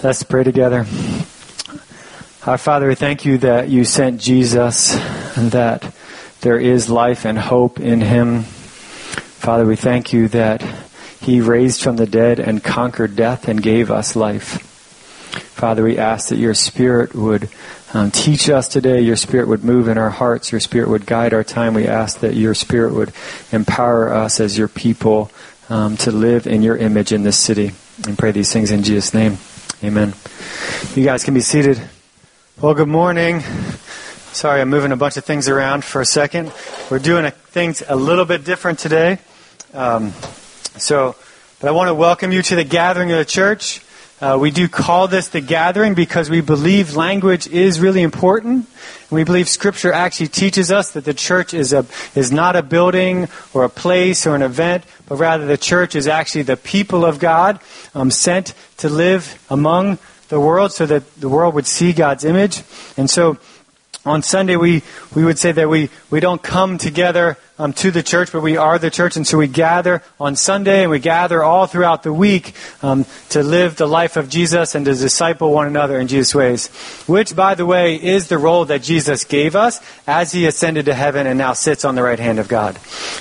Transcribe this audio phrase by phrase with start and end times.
[0.00, 0.86] Let's pray together.
[2.46, 4.94] Our Father, we thank you that you sent Jesus
[5.36, 5.92] and that
[6.40, 8.44] there is life and hope in him.
[8.44, 10.62] Father, we thank you that
[11.20, 14.62] he raised from the dead and conquered death and gave us life.
[15.58, 17.48] Father, we ask that your Spirit would
[17.92, 19.00] um, teach us today.
[19.00, 20.52] Your Spirit would move in our hearts.
[20.52, 21.74] Your Spirit would guide our time.
[21.74, 23.12] We ask that your Spirit would
[23.50, 25.32] empower us as your people
[25.68, 27.72] um, to live in your image in this city.
[28.06, 29.38] And pray these things in Jesus' name.
[29.80, 30.12] Amen.
[30.96, 31.80] You guys can be seated.
[32.60, 33.42] Well, good morning.
[34.32, 36.52] Sorry, I'm moving a bunch of things around for a second.
[36.90, 39.18] We're doing a, things a little bit different today.
[39.72, 40.10] Um,
[40.76, 41.14] so,
[41.60, 43.80] but I want to welcome you to the gathering of the church.
[44.20, 48.68] Uh, we do call this the gathering because we believe language is really important.
[49.10, 51.86] We believe Scripture actually teaches us that the church is, a,
[52.16, 56.08] is not a building or a place or an event, but rather the church is
[56.08, 57.60] actually the people of God
[57.94, 59.98] um, sent to live among
[60.30, 62.62] the world so that the world would see God's image.
[62.96, 63.38] And so
[64.04, 64.82] on Sunday, we,
[65.14, 68.56] we would say that we, we don't come together um, to the church, but we
[68.56, 72.12] are the church, and so we gather on Sunday and we gather all throughout the
[72.12, 76.34] week um, to live the life of Jesus and to disciple one another in Jesus'
[76.34, 76.68] ways.
[77.06, 80.94] Which, by the way, is the role that Jesus gave us as he ascended to
[80.94, 82.78] heaven and now sits on the right hand of God.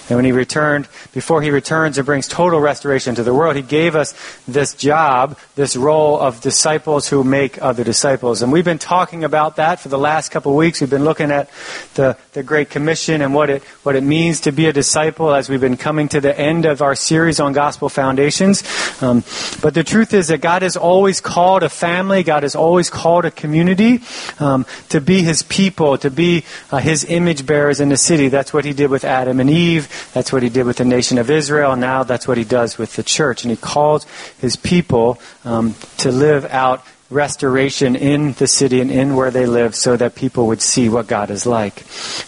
[0.10, 3.62] And when he returned, before he returns and brings total restoration to the world, he
[3.62, 4.14] gave us
[4.48, 8.42] this job, this role of disciples who make other disciples.
[8.42, 10.80] And we've been talking about that for the last couple of weeks.
[10.82, 11.50] We've been looking at
[11.96, 15.34] the, the Great Commission and what it, what it means means to be a disciple
[15.34, 18.62] as we've been coming to the end of our series on gospel foundations.
[19.02, 19.24] Um,
[19.62, 23.24] but the truth is that God has always called a family, God has always called
[23.24, 24.02] a community
[24.42, 28.28] um, to be his people, to be uh, his image bearers in the city.
[28.28, 29.88] That's what he did with Adam and Eve.
[30.14, 31.72] That's what he did with the nation of Israel.
[31.72, 33.46] And now that's what he does with the church.
[33.46, 34.06] And he calls
[34.42, 39.76] his people um, to live out restoration in the city and in where they live
[39.76, 41.84] so that people would see what God is like.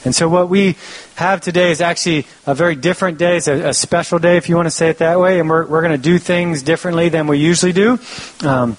[0.06, 0.78] And so what we
[1.16, 3.38] have today is actually a very different day.
[3.38, 5.40] It's a, a special day, if you want to say it that way.
[5.40, 8.00] And we're, we're going to do things differently than we usually do.
[8.42, 8.78] Um,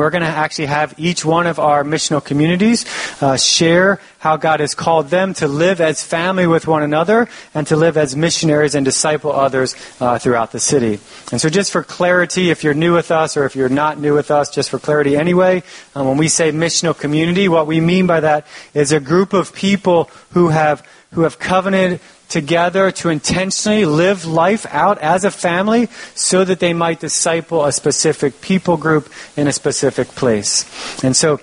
[0.00, 2.84] we're going to actually have each one of our missional communities
[3.22, 7.66] uh, share how God has called them to live as family with one another and
[7.68, 10.98] to live as missionaries and disciple others uh, throughout the city.
[11.30, 14.14] And so, just for clarity, if you're new with us or if you're not new
[14.14, 15.62] with us, just for clarity anyway,
[15.94, 19.54] um, when we say missional community, what we mean by that is a group of
[19.54, 25.88] people who have who have covenanted together to intentionally live life out as a family
[26.14, 30.64] so that they might disciple a specific people group in a specific place.
[31.04, 31.40] And so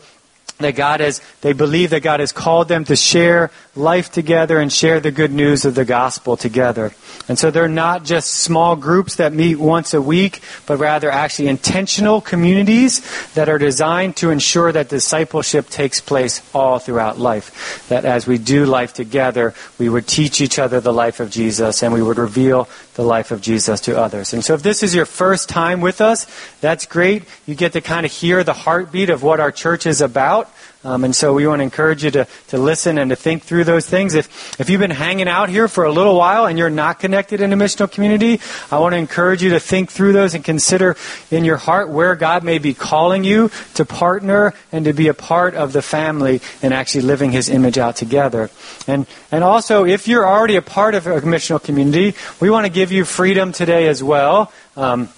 [0.60, 4.72] that God has, they believe that God has called them to share life together and
[4.72, 6.92] share the good news of the gospel together.
[7.30, 11.48] And so they're not just small groups that meet once a week, but rather actually
[11.48, 13.02] intentional communities
[13.34, 17.88] that are designed to ensure that discipleship takes place all throughout life.
[17.88, 21.82] That as we do life together, we would teach each other the life of Jesus
[21.82, 24.34] and we would reveal the life of Jesus to others.
[24.34, 26.28] And so if this is your first time with us,
[26.60, 27.24] that's great.
[27.46, 30.52] You get to kind of hear the heartbeat of what our church is about.
[30.84, 33.66] Um, and so we want to encourage you to, to listen and to think through
[33.66, 34.16] those things.
[34.16, 37.40] If, if you've been hanging out here for a little while and you're not connected
[37.40, 38.40] in a missional community,
[38.72, 40.98] I want to encourage you to think through those and consider
[41.30, 45.14] in your heart where God may be calling you to partner and to be a
[45.14, 48.50] part of the family and actually living His image out together.
[48.88, 52.72] And, and also, if you're already a part of a missional community, we want to
[52.72, 54.52] give you freedom today as well.
[54.76, 55.10] Um,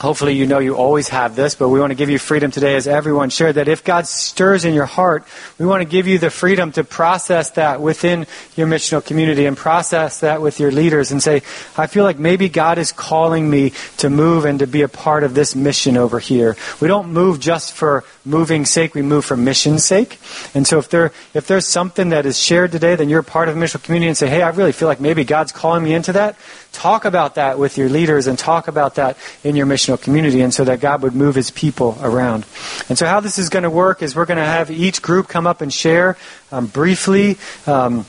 [0.00, 2.76] Hopefully, you know you always have this, but we want to give you freedom today,
[2.76, 5.24] as everyone shared, that if God stirs in your heart,
[5.58, 9.56] we want to give you the freedom to process that within your missional community and
[9.56, 11.42] process that with your leaders and say,
[11.76, 15.24] I feel like maybe God is calling me to move and to be a part
[15.24, 16.56] of this mission over here.
[16.80, 20.20] We don't move just for moving sake, we move for mission's sake.
[20.54, 23.56] And so if there if there's something that is shared today, then you're part of
[23.56, 26.12] a missional community and say, Hey, I really feel like maybe God's calling me into
[26.12, 26.36] that
[26.72, 30.52] talk about that with your leaders and talk about that in your missional community and
[30.52, 32.46] so that God would move his people around.
[32.88, 35.28] And so how this is going to work is we're going to have each group
[35.28, 36.16] come up and share
[36.52, 37.36] um, briefly.
[37.66, 38.06] Um,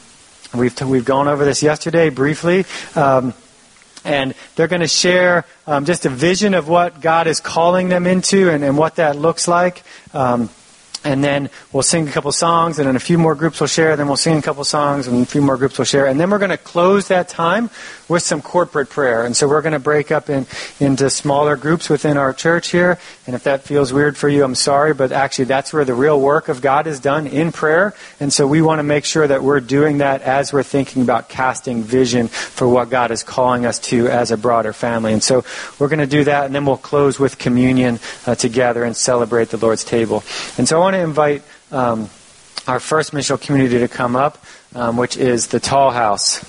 [0.54, 2.66] we've, t- we've gone over this yesterday briefly.
[2.96, 3.34] Um,
[4.06, 8.08] and they're going to share um, just a vision of what God is calling them
[8.08, 9.84] into and, and what that looks like.
[10.14, 10.50] Um,
[11.04, 13.96] and then we'll sing a couple songs, and then a few more groups will share.
[13.96, 16.08] Then we'll sing a couple songs, and a few more groups will share.
[16.08, 17.70] And then we're going to close that time
[18.10, 19.24] with some corporate prayer.
[19.24, 20.48] And so we're going to break up in,
[20.80, 22.98] into smaller groups within our church here.
[23.28, 26.20] And if that feels weird for you, I'm sorry, but actually that's where the real
[26.20, 27.94] work of God is done in prayer.
[28.20, 31.30] And so we want to make sure that we're doing that as we're thinking about
[31.30, 35.14] casting vision for what God is calling us to as a broader family.
[35.14, 35.46] And so
[35.78, 39.50] we're going to do that, and then we'll close with communion uh, together and celebrate
[39.50, 40.24] the Lord's table.
[40.58, 42.10] And so I want to invite um,
[42.68, 44.44] our first missional community to come up,
[44.76, 46.44] um, which is the Tall House.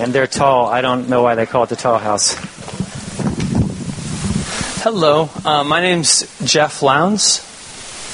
[0.00, 0.66] And they're tall.
[0.66, 2.34] I don't know why they call it the Tall House.
[4.82, 7.46] Hello, uh, my name's Jeff Lowndes.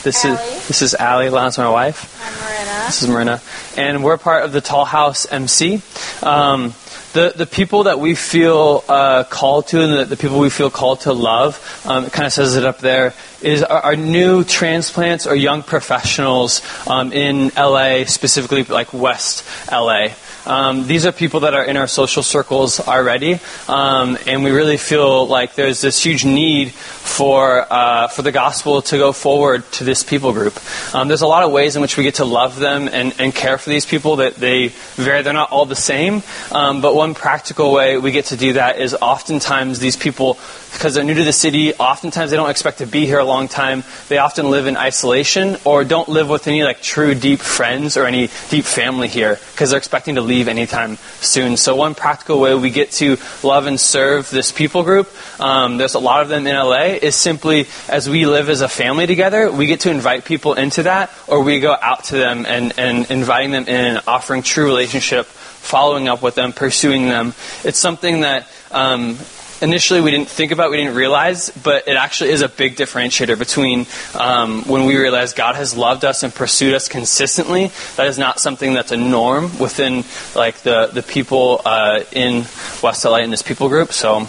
[0.02, 0.34] This Allie.
[0.34, 2.20] is this is Allie Lowndes, my wife.
[2.24, 2.86] I'm Marina.
[2.86, 3.42] This is Marina,
[3.76, 5.80] and we're part of the Tall House MC.
[6.22, 6.74] Um,
[7.16, 10.70] the the people that we feel uh, called to, and the, the people we feel
[10.70, 14.44] called to love, um, it kind of says it up there, is our, our new
[14.44, 20.08] transplants or young professionals um, in LA, specifically like West LA.
[20.46, 24.76] Um, these are people that are in our social circles already, um, and we really
[24.76, 29.84] feel like there's this huge need for uh, for the gospel to go forward to
[29.84, 30.58] this people group.
[30.94, 33.34] Um, there's a lot of ways in which we get to love them and, and
[33.34, 35.22] care for these people that they vary.
[35.22, 36.22] They're not all the same,
[36.52, 40.38] um, but one practical way we get to do that is oftentimes these people,
[40.72, 43.48] because they're new to the city, oftentimes they don't expect to be here a long
[43.48, 43.82] time.
[44.08, 48.06] They often live in isolation or don't live with any like true deep friends or
[48.06, 51.56] any deep family here because they're expecting to leave anytime soon.
[51.56, 55.08] So one practical way we get to love and serve this people group,
[55.40, 58.68] um, there's a lot of them in LA, is simply as we live as a
[58.68, 62.44] family together, we get to invite people into that or we go out to them
[62.46, 67.28] and, and inviting them in offering true relationship, following up with them, pursuing them.
[67.64, 69.16] It's something that um,
[69.60, 73.38] initially we didn't think about, we didn't realize, but it actually is a big differentiator
[73.38, 77.70] between um, when we realize God has loved us and pursued us consistently.
[77.96, 80.04] That is not something that's a norm within
[80.34, 82.44] like the the people uh, in
[82.82, 83.92] West LA in this people group.
[83.92, 84.28] So.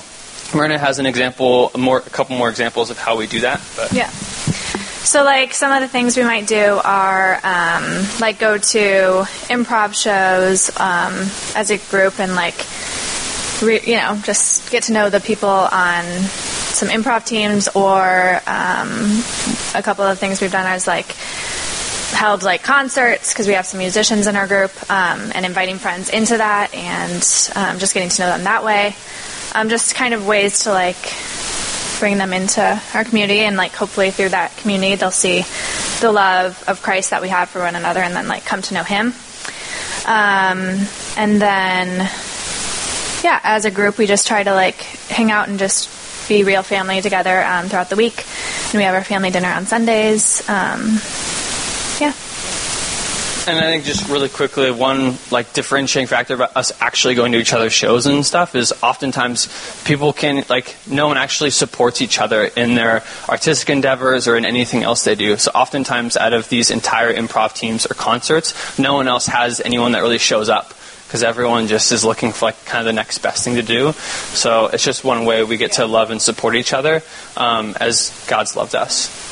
[0.55, 3.61] Myrna has an example, more, a couple more examples of how we do that.
[3.75, 3.91] But.
[3.91, 4.09] Yeah.
[4.09, 9.93] So, like, some of the things we might do are, um, like, go to improv
[9.93, 11.13] shows um,
[11.55, 12.55] as a group and, like,
[13.61, 19.23] re- you know, just get to know the people on some improv teams or um,
[19.75, 21.15] a couple of things we've done is, like,
[22.11, 26.09] held like concerts because we have some musicians in our group um, and inviting friends
[26.09, 28.95] into that and um, just getting to know them that way.
[29.53, 31.13] Um, just kind of ways to like
[31.99, 35.43] bring them into our community and like hopefully through that community they'll see
[35.99, 38.73] the love of christ that we have for one another and then like come to
[38.73, 39.13] know him.
[40.05, 40.87] Um,
[41.17, 42.09] and then
[43.23, 45.89] yeah as a group we just try to like hang out and just
[46.27, 48.25] be real family together um, throughout the week.
[48.65, 50.99] And we have our family dinner on sundays um,
[51.99, 52.13] yeah.
[53.47, 57.37] And I think just really quickly, one like differentiating factor about us actually going to
[57.37, 59.47] each other's shows and stuff is oftentimes
[59.85, 64.43] people can like no one actually supports each other in their artistic endeavors or in
[64.43, 65.37] anything else they do.
[65.37, 69.93] So oftentimes out of these entire improv teams or concerts, no one else has anyone
[69.93, 70.73] that really shows up
[71.07, 73.93] because everyone just is looking for like kind of the next best thing to do.
[74.33, 77.01] So it's just one way we get to love and support each other
[77.37, 79.25] um, as God's loved us.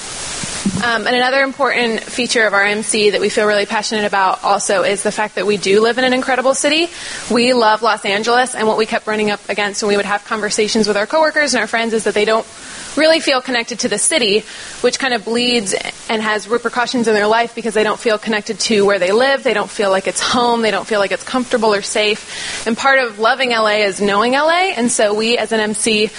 [0.83, 4.81] Um, and another important feature of our MC that we feel really passionate about also
[4.81, 6.87] is the fact that we do live in an incredible city.
[7.31, 10.25] We love Los Angeles, and what we kept running up against when we would have
[10.25, 12.47] conversations with our coworkers and our friends is that they don't
[12.97, 14.43] really feel connected to the city,
[14.81, 15.73] which kind of bleeds
[16.09, 19.43] and has repercussions in their life because they don't feel connected to where they live.
[19.43, 20.61] They don't feel like it's home.
[20.61, 22.67] They don't feel like it's comfortable or safe.
[22.67, 24.73] And part of loving LA is knowing LA.
[24.75, 26.09] And so we, as an MC,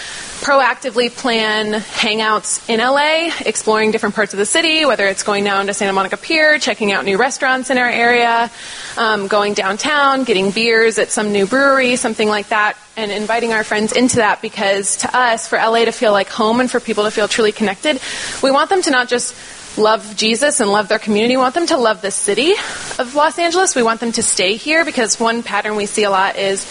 [0.41, 5.67] proactively plan hangouts in LA, exploring different parts of the city, whether it's going down
[5.67, 8.51] to Santa Monica Pier, checking out new restaurants in our area,
[8.97, 13.65] um, going downtown, getting beers at some new brewery, something like that, and inviting our
[13.65, 17.05] friends into that because to us, for LA to feel like home and for people
[17.05, 18.01] to feel truly connected,
[18.43, 19.35] we want them to not just
[19.79, 21.37] love Jesus and love their community.
[21.37, 22.53] We want them to love the city
[22.99, 23.75] of Los Angeles.
[23.75, 26.65] We want them to stay here because one pattern we see a lot is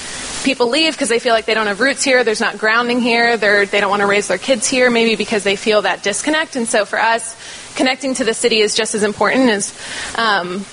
[0.44, 2.24] people leave because they feel like they don't have roots here.
[2.24, 3.38] There's not grounding here.
[3.38, 6.56] They're, they don't want to raise their kids here, maybe because they feel that disconnect.
[6.56, 7.36] And so for us,
[7.76, 9.78] connecting to the city is just as important as
[10.18, 10.66] um,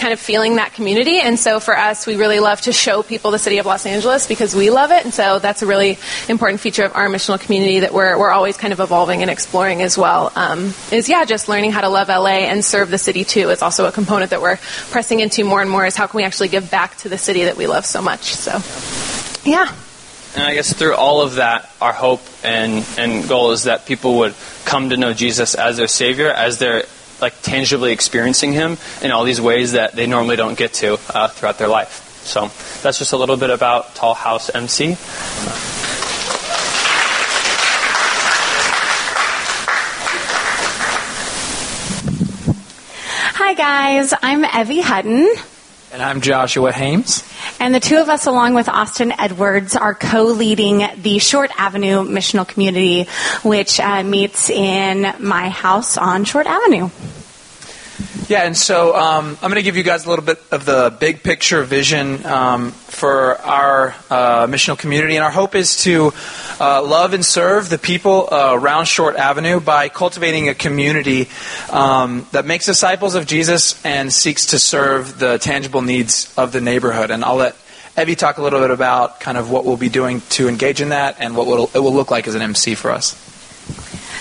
[0.00, 1.20] kind of feeling that community.
[1.20, 4.26] And so for us, we really love to show people the city of Los Angeles
[4.26, 5.04] because we love it.
[5.04, 8.56] And so that's a really important feature of our missional community that we're, we're always
[8.56, 10.32] kind of evolving and exploring as well.
[10.34, 13.60] Um, is yeah, just learning how to love LA and serve the city too is
[13.62, 14.56] also a component that we're
[14.90, 17.44] pressing into more and more is how can we actually give back to the city
[17.44, 18.34] that we love so much.
[18.34, 18.52] So
[19.48, 19.74] yeah.
[20.34, 24.18] And I guess through all of that, our hope and, and goal is that people
[24.18, 26.84] would come to know Jesus as their Savior, as their
[27.20, 31.28] like tangibly experiencing Him in all these ways that they normally don't get to uh,
[31.28, 32.06] throughout their life.
[32.24, 32.50] So
[32.82, 34.96] that's just a little bit about Tall House MC.
[43.34, 44.14] Hi, guys.
[44.22, 45.28] I'm Evie Hutton.
[45.92, 47.24] And I'm Joshua Hames.
[47.58, 52.04] And the two of us, along with Austin Edwards, are co leading the Short Avenue
[52.04, 53.08] Missional Community,
[53.42, 56.90] which uh, meets in my house on Short Avenue.
[58.28, 60.96] Yeah, and so um, I'm going to give you guys a little bit of the
[61.00, 65.16] big picture vision um, for our uh, missional community.
[65.16, 66.12] And our hope is to
[66.60, 71.28] uh, love and serve the people uh, around Short Avenue by cultivating a community
[71.70, 76.60] um, that makes disciples of Jesus and seeks to serve the tangible needs of the
[76.60, 77.10] neighborhood.
[77.10, 77.56] And I'll let
[77.98, 80.90] Evie talk a little bit about kind of what we'll be doing to engage in
[80.90, 83.29] that and what it will look like as an MC for us.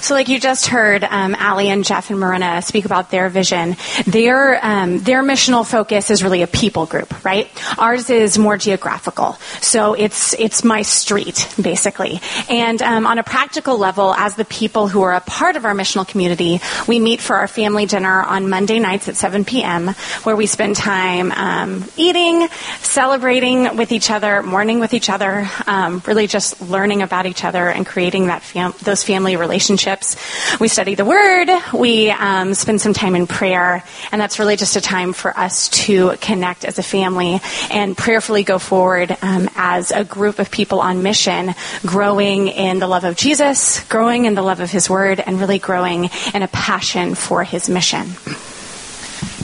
[0.02, 3.76] So, like you just heard, um, Ali and Jeff and Marina speak about their vision.
[4.08, 7.50] Their um, their missional focus is really a people group, right?
[7.78, 9.34] Ours is more geographical.
[9.62, 12.22] So it's it's my street basically.
[12.50, 15.74] And um, on a practical level, as the people who are a part of our
[15.74, 19.90] missional community, we meet for our family dinner on Monday nights at 7 p.m.,
[20.24, 22.48] where we spend time um, eating,
[22.80, 27.68] celebrating with each other, mourning with each other, um, really just learning about each other
[27.68, 30.60] and creating that fam- those family relationships relationships.
[30.60, 34.76] We study the Word, we um, spend some time in prayer, and that's really just
[34.76, 37.40] a time for us to connect as a family
[37.72, 41.56] and prayerfully go forward um, as a group of people on mission,
[41.86, 45.60] growing in the love of Jesus, growing in the love of His Word, and really
[45.60, 48.08] growing in a passion for His mission.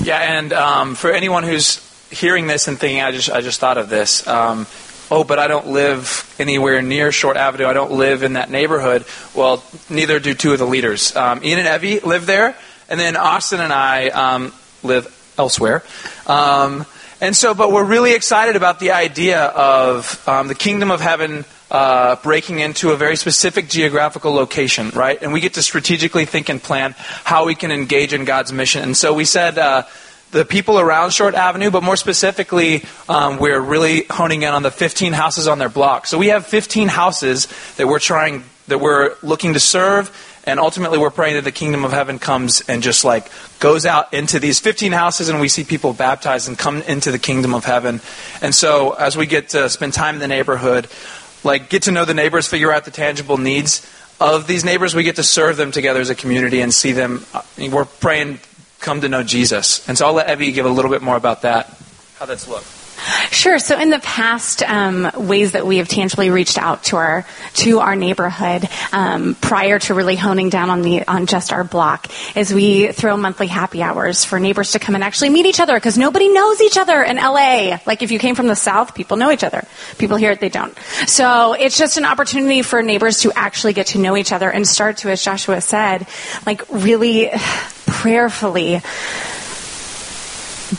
[0.01, 3.77] Yeah, and um, for anyone who's hearing this and thinking, I just I just thought
[3.77, 4.27] of this.
[4.27, 4.67] Um,
[5.15, 7.67] oh, but I don't live anywhere near Short Avenue.
[7.67, 9.05] I don't live in that neighborhood.
[9.33, 11.15] Well, neither do two of the leaders.
[11.15, 12.53] Um, Ian and Evie live there,
[12.89, 14.53] and then Austin and I um,
[14.83, 15.07] live
[15.37, 15.83] elsewhere.
[16.27, 16.85] Um,
[17.21, 21.45] and so, but we're really excited about the idea of um, the kingdom of heaven
[21.71, 25.21] uh, breaking into a very specific geographical location, right?
[25.21, 28.83] And we get to strategically think and plan how we can engage in God's mission.
[28.83, 29.83] And so we said, uh,
[30.35, 34.69] the people around Short Avenue, but more specifically, um, we're really honing in on the
[34.69, 36.05] 15 houses on their block.
[36.05, 40.11] So we have 15 houses that we're trying, that we're looking to serve,
[40.43, 44.13] and ultimately we're praying that the kingdom of heaven comes and just like goes out
[44.13, 47.63] into these 15 houses, and we see people baptized and come into the kingdom of
[47.63, 48.01] heaven.
[48.41, 50.89] And so as we get to spend time in the neighborhood,
[51.45, 53.89] like get to know the neighbors, figure out the tangible needs
[54.19, 57.25] of these neighbors, we get to serve them together as a community and see them.
[57.33, 58.39] Uh, we're praying
[58.85, 59.87] come to know Jesus.
[59.89, 61.75] And so I'll let Evie give a little bit more about that,
[62.19, 62.74] how that's looked.
[63.31, 63.59] Sure.
[63.59, 67.25] So in the past, um, ways that we have tangibly reached out to our
[67.55, 72.07] to our neighborhood um, prior to really honing down on the on just our block
[72.35, 75.75] is we throw monthly happy hours for neighbors to come and actually meet each other
[75.75, 77.79] because nobody knows each other in LA.
[77.85, 79.63] Like if you came from the South, people know each other.
[79.97, 80.77] People here they don't.
[81.07, 84.67] So it's just an opportunity for neighbors to actually get to know each other and
[84.67, 86.07] start to, as Joshua said,
[86.45, 87.29] like really
[87.85, 88.81] prayerfully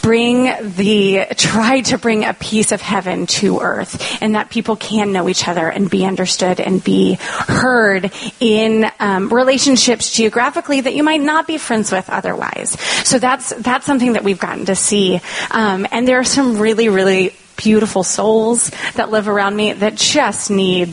[0.02, 0.44] bring
[0.76, 5.28] the try to bring a piece of heaven to earth and that people can know
[5.28, 11.20] each other and be understood and be heard in um, relationships geographically that you might
[11.20, 12.78] not be friends with otherwise.
[13.04, 15.20] So that's that's something that we've gotten to see.
[15.50, 20.50] Um, and there are some really really beautiful souls that live around me that just
[20.50, 20.88] need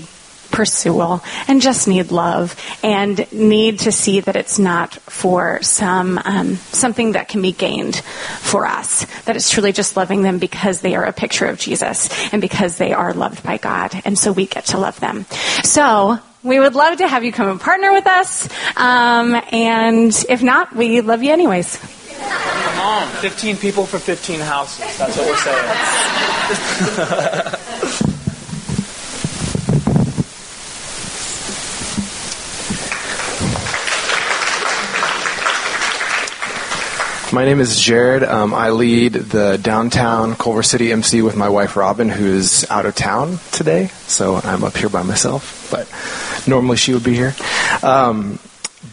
[0.53, 6.55] pursual and just need love and need to see that it's not for some um,
[6.55, 7.97] something that can be gained
[8.39, 9.05] for us.
[9.25, 12.77] That it's truly just loving them because they are a picture of Jesus and because
[12.77, 15.25] they are loved by God, and so we get to love them.
[15.63, 16.19] So.
[16.43, 18.49] We would love to have you come and partner with us.
[18.75, 21.77] Um, and if not, we love you anyways.
[21.77, 24.97] Come on, 15 people for 15 houses.
[24.97, 25.37] That's what we're
[27.47, 27.69] saying.
[37.33, 38.23] My name is Jared.
[38.23, 42.93] Um, I lead the downtown Culver City MC with my wife Robin, who's out of
[42.93, 43.87] town today.
[44.05, 45.89] So I'm up here by myself, but
[46.47, 47.33] normally she would be here.
[47.81, 48.37] Um,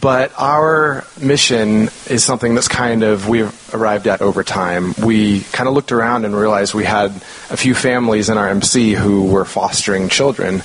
[0.01, 4.95] but our mission is something that's kind of we've arrived at over time.
[4.99, 7.11] We kind of looked around and realized we had
[7.51, 10.63] a few families in our MC who were fostering children,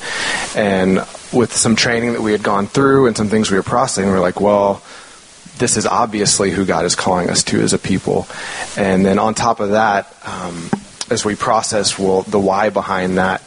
[0.57, 4.07] and with some training that we had gone through and some things we were processing,
[4.07, 4.83] we we're like, well
[5.59, 8.27] this is obviously who God is calling us to as a people.
[8.77, 10.71] And then on top of that, um,
[11.11, 13.43] as we process well, the why behind that,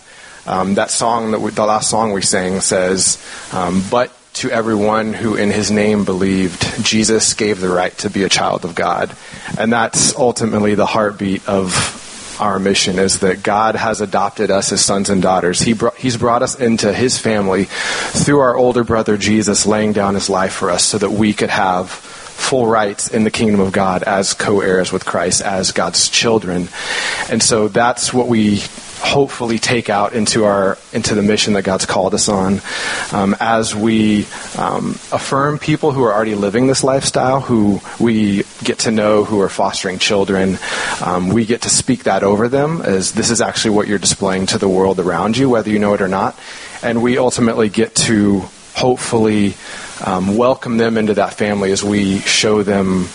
[0.47, 3.23] um, that song that we, the last song we sang says,
[3.53, 8.23] um, "But to everyone who in his name believed, Jesus gave the right to be
[8.23, 9.13] a child of God.
[9.57, 11.98] And that's ultimately the heartbeat of
[12.39, 15.61] our mission is that God has adopted us as sons and daughters.
[15.61, 20.13] He brought, he's brought us into his family through our older brother Jesus laying down
[20.15, 21.89] his life for us so that we could have
[22.39, 26.69] full rights in the kingdom of God as co-heirs with Christ, as God's children.
[27.29, 28.63] And so that's what we
[28.99, 32.61] hopefully take out into our into the mission that God's called us on.
[33.11, 34.25] Um, as we
[34.57, 39.39] um, affirm people who are already living this lifestyle who we get to know who
[39.41, 40.57] are fostering children
[41.01, 44.45] um, we get to speak that over them as this is actually what you're displaying
[44.45, 46.37] to the world around you whether you know it or not.
[46.83, 48.43] And we ultimately get to
[48.75, 49.55] hopefully
[50.05, 53.07] um, welcome them into that family as we show them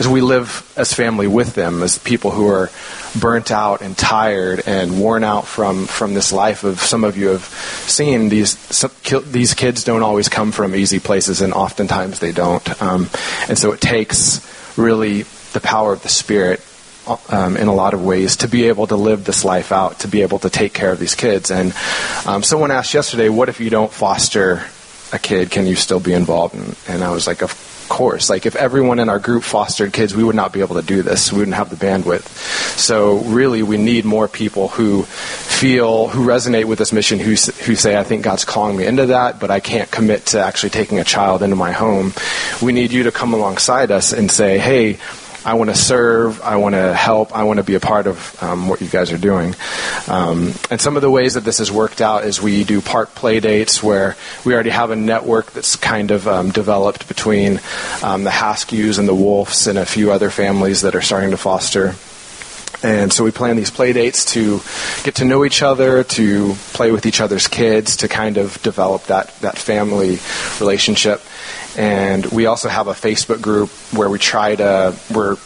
[0.00, 2.70] as we live as family with them, as people who are
[3.18, 7.28] burnt out and tired and worn out from, from this life of some of you
[7.28, 8.90] have seen these some,
[9.26, 12.82] these kids don't always come from easy places and oftentimes they don't.
[12.82, 13.08] Um,
[13.48, 14.40] and so it takes
[14.78, 16.60] really the power of the spirit
[17.28, 20.08] um, in a lot of ways to be able to live this life out to
[20.08, 21.50] be able to take care of these kids.
[21.50, 21.74] And
[22.26, 24.64] um, someone asked yesterday what if you don't foster
[25.12, 25.50] a kid?
[25.50, 26.54] Can you still be involved?
[26.54, 28.30] And, and i was like of course.
[28.30, 31.02] Like if everyone in our group fostered kids, we would not be able to do
[31.02, 31.32] this.
[31.32, 32.26] We wouldn't have the bandwidth.
[32.78, 37.74] So really, we need more people who feel, who resonate with this mission, who who
[37.74, 40.98] say, "I think God's calling me into that, but I can't commit to actually taking
[40.98, 42.12] a child into my home."
[42.60, 44.98] We need you to come alongside us and say, "Hey."
[45.44, 48.42] I want to serve, I want to help, I want to be a part of
[48.42, 49.54] um, what you guys are doing.
[50.08, 53.14] Um, and some of the ways that this has worked out is we do park
[53.14, 57.60] play dates where we already have a network that's kind of um, developed between
[58.02, 61.36] um, the Haskews and the Wolves and a few other families that are starting to
[61.36, 61.94] foster.
[62.84, 64.60] And so we plan these play dates to
[65.04, 69.04] get to know each other, to play with each other's kids, to kind of develop
[69.04, 70.18] that, that family
[70.58, 71.20] relationship.
[71.76, 75.36] And we also have a Facebook group where we try to, we're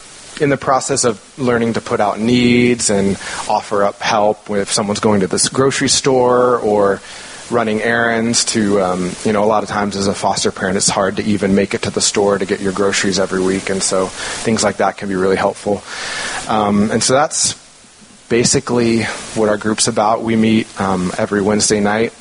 [0.41, 3.15] in the process of learning to put out needs and
[3.49, 7.01] offer up help if someone's going to this grocery store or
[7.49, 10.89] running errands to um, you know a lot of times as a foster parent it's
[10.89, 13.69] hard to even make it to the store to get your groceries every week.
[13.69, 15.81] And so things like that can be really helpful.
[16.51, 17.55] Um, and so that's
[18.29, 19.03] basically
[19.35, 20.21] what our group's about.
[20.21, 22.13] We meet um, every wednesday night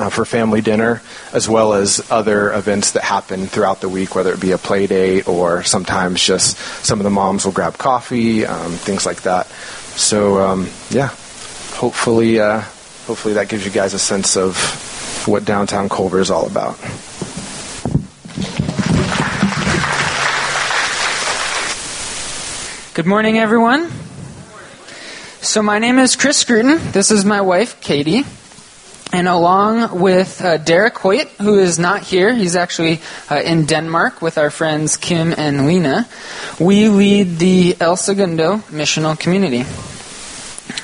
[0.00, 1.02] uh, for family dinner,
[1.32, 4.86] as well as other events that happen throughout the week, whether it be a play
[4.86, 9.46] date or sometimes just some of the moms will grab coffee, um, things like that.
[9.96, 11.08] So um, yeah,
[11.74, 12.60] hopefully, uh,
[13.06, 14.56] hopefully that gives you guys a sense of
[15.28, 16.78] what downtown Culver is all about.
[22.94, 23.90] Good morning, everyone.
[25.42, 26.92] So my name is Chris Scruton.
[26.92, 28.24] This is my wife, Katie.
[29.12, 34.22] And along with uh, Derek Hoyt, who is not here, he's actually uh, in Denmark
[34.22, 36.08] with our friends Kim and Lena,
[36.60, 39.64] we lead the El Segundo Missional Community.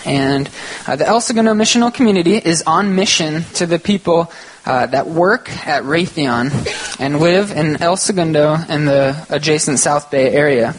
[0.04, 0.50] And
[0.86, 4.32] uh, the El Segundo Missional Community is on mission to the people
[4.64, 10.32] uh, that work at Raytheon and live in El Segundo and the adjacent South Bay
[10.32, 10.74] area.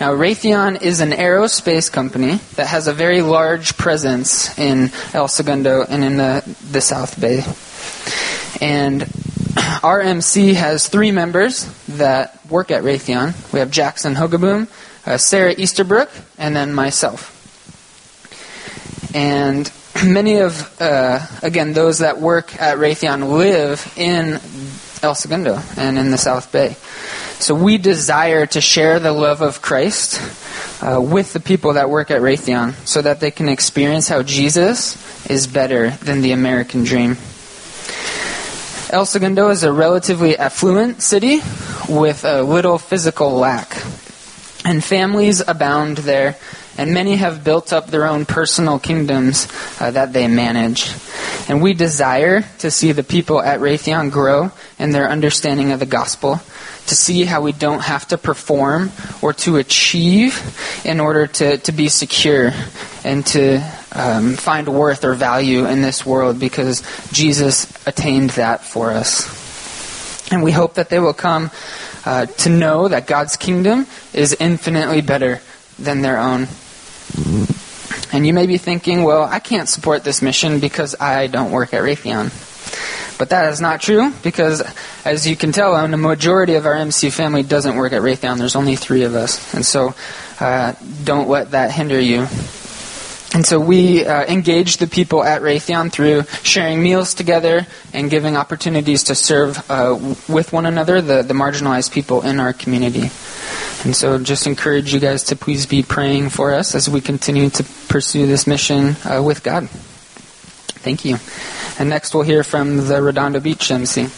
[0.00, 5.82] Now, Raytheon is an aerospace company that has a very large presence in El Segundo
[5.82, 7.42] and in the, the South Bay.
[8.60, 9.02] And
[9.82, 13.52] RMC has three members that work at Raytheon.
[13.52, 14.68] We have Jackson Hogaboom,
[15.04, 17.34] uh, Sarah Easterbrook, and then myself.
[19.14, 19.70] And
[20.04, 24.40] many of, uh, again, those that work at Raytheon live in
[25.02, 26.76] El Segundo and in the South Bay.
[27.38, 30.20] So we desire to share the love of Christ
[30.82, 34.96] uh, with the people that work at Raytheon so that they can experience how Jesus
[35.30, 37.16] is better than the American dream.
[38.90, 41.40] El Segundo is a relatively affluent city
[41.88, 43.76] with a little physical lack.
[44.64, 46.36] And families abound there,
[46.78, 49.48] and many have built up their own personal kingdoms
[49.80, 50.90] uh, that they manage.
[51.48, 55.86] And we desire to see the people at Raytheon grow in their understanding of the
[55.86, 56.40] gospel
[56.86, 60.40] to see how we don't have to perform or to achieve
[60.84, 62.52] in order to, to be secure
[63.04, 63.58] and to
[63.92, 69.36] um, find worth or value in this world because Jesus attained that for us.
[70.32, 71.50] And we hope that they will come
[72.04, 75.40] uh, to know that God's kingdom is infinitely better
[75.78, 76.48] than their own.
[78.12, 81.74] And you may be thinking, well, I can't support this mission because I don't work
[81.74, 82.30] at Raytheon.
[83.18, 84.62] But that is not true because,
[85.04, 88.38] as you can tell, the majority of our MC family doesn't work at Raytheon.
[88.38, 89.54] There's only three of us.
[89.54, 89.94] And so
[90.38, 92.28] uh, don't let that hinder you.
[93.38, 98.36] And so we uh, engage the people at Raytheon through sharing meals together and giving
[98.36, 99.96] opportunities to serve uh,
[100.28, 103.12] with one another, the, the marginalized people in our community.
[103.84, 107.48] And so just encourage you guys to please be praying for us as we continue
[107.50, 109.68] to pursue this mission uh, with God.
[109.70, 111.18] Thank you.
[111.78, 114.08] And next we'll hear from the Redondo Beach MC.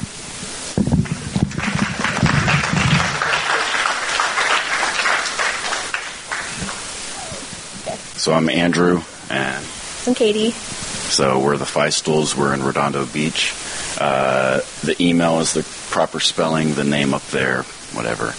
[8.21, 9.67] So I'm Andrew, and
[10.07, 10.51] I'm Katie.
[10.51, 12.37] so we're the Feistels.
[12.37, 13.55] We're in Redondo Beach.
[13.99, 17.63] Uh, the email is the proper spelling, the name up there,
[17.95, 18.35] whatever.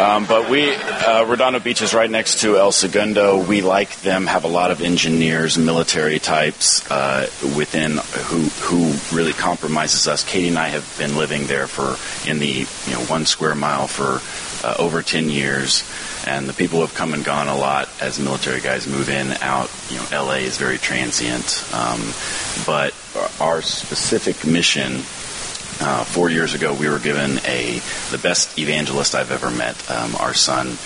[0.00, 3.44] Um, but we, uh, Redondo Beach is right next to El Segundo.
[3.44, 9.32] We, like them, have a lot of engineers, military types uh, within who who really
[9.32, 10.22] compromises us.
[10.22, 11.96] Katie and I have been living there for
[12.30, 12.46] in the
[12.86, 14.20] you know one square mile for
[14.64, 15.84] uh, over ten years,
[16.26, 19.70] and the people have come and gone a lot as military guys move in out.
[19.90, 22.00] You know, LA is very transient, um,
[22.66, 22.94] but
[23.40, 25.02] our specific mission
[25.80, 29.90] uh, four years ago, we were given a the best evangelist I've ever met.
[29.90, 30.76] Um, our son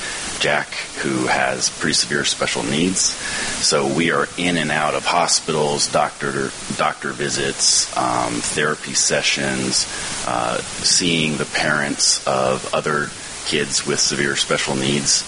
[0.41, 5.87] Jack, who has pretty severe special needs, so we are in and out of hospitals,
[5.93, 9.87] doctor doctor visits, um, therapy sessions,
[10.27, 13.11] uh, seeing the parents of other
[13.51, 15.25] kids with severe special needs.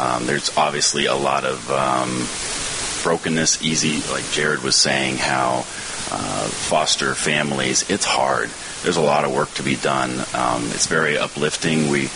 [0.00, 2.26] Um, there's obviously a lot of um,
[3.04, 3.62] brokenness.
[3.62, 5.58] Easy, like Jared was saying, how
[6.10, 7.88] uh, foster families.
[7.88, 8.50] It's hard
[8.82, 10.10] there's a lot of work to be done.
[10.34, 11.88] Um, it's very uplifting.
[11.88, 12.08] We,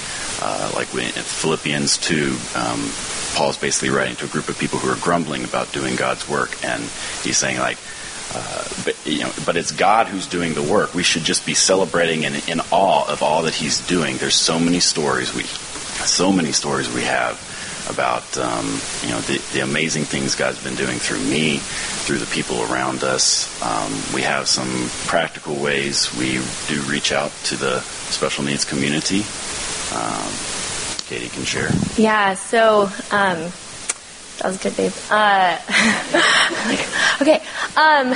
[0.42, 2.90] uh, like we, Philippians 2, um,
[3.34, 6.64] Paul's basically writing to a group of people who are grumbling about doing God's work,
[6.64, 6.82] and
[7.22, 7.78] he's saying like,
[8.36, 10.94] uh, but you know, but it's God who's doing the work.
[10.94, 14.18] We should just be celebrating and in awe of all that He's doing.
[14.18, 17.40] There's so many stories we, so many stories we have
[17.88, 18.66] about um,
[19.02, 23.04] you know the, the amazing things God's been doing through me, through the people around
[23.04, 23.48] us.
[23.62, 26.34] Um, we have some practical ways we
[26.68, 29.24] do reach out to the special needs community.
[29.94, 30.32] Um,
[31.06, 31.70] Katie can share.
[31.96, 33.50] Yeah, so um,
[34.38, 34.92] that was good, babe.
[35.10, 35.58] Uh,
[37.22, 37.42] okay,
[37.76, 38.14] um,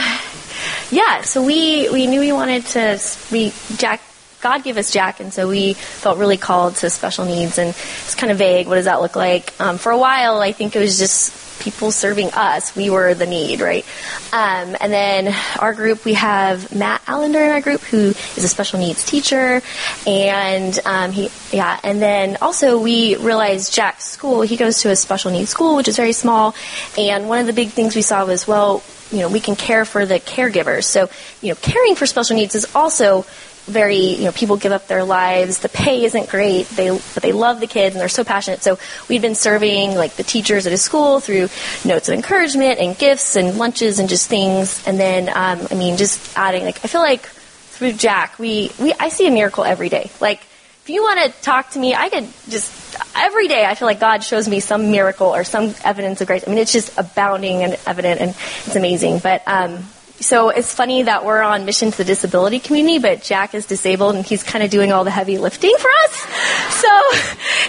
[0.91, 1.23] yeah.
[1.23, 3.01] So we we knew we wanted to.
[3.31, 4.01] We Jack
[4.41, 8.15] God gave us Jack, and so we felt really called to special needs, and it's
[8.15, 8.67] kind of vague.
[8.67, 9.53] What does that look like?
[9.61, 12.75] Um, for a while, I think it was just people serving us.
[12.75, 13.85] We were the need, right?
[14.33, 18.49] Um, and then our group, we have Matt Allender in our group, who is a
[18.49, 19.63] special needs teacher,
[20.07, 24.43] and um, he, yeah, and then also we realized Jack's school.
[24.43, 26.55] He goes to a special needs school, which is very small,
[26.99, 28.83] and one of the big things we saw was well.
[29.13, 30.85] You know, we can care for the caregivers.
[30.85, 31.11] So,
[31.43, 33.27] you know, caring for special needs is also
[33.67, 35.59] very, you know, people give up their lives.
[35.59, 38.63] The pay isn't great, they, but they love the kids and they're so passionate.
[38.63, 41.49] So we've been serving like the teachers at his school through
[41.85, 44.87] notes of encouragement and gifts and lunches and just things.
[44.87, 48.93] And then, um, I mean, just adding like I feel like through Jack, we, we
[48.99, 50.11] I see a miracle every day.
[50.21, 50.41] Like
[50.83, 54.01] if you want to talk to me, I could just every day I feel like
[54.01, 56.45] God shows me some miracle or some evidence of grace.
[56.47, 59.19] I mean, it's just abounding and evident, and it's amazing.
[59.19, 59.85] But um,
[60.21, 64.17] so it's funny that we're on mission to the disability community, but Jack is disabled
[64.17, 66.27] and he's kind of doing all the heavy lifting for us.
[66.81, 67.11] So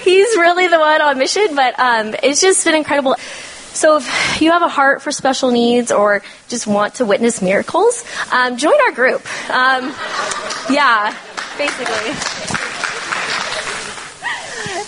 [0.03, 3.15] he's really the one on mission, but um, it's just been incredible.
[3.73, 8.05] So if you have a heart for special needs or just want to witness miracles,
[8.31, 9.21] um, join our group.
[9.49, 9.93] Um,
[10.69, 11.13] yeah,
[11.57, 12.90] basically.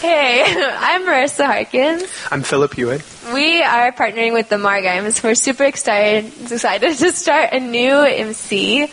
[0.03, 2.03] Hey, I'm Marissa Harkins.
[2.29, 3.05] I'm Philip Hewitt.
[3.33, 5.23] We are partnering with the Margaims.
[5.23, 8.91] We're super excited, excited to start a new MC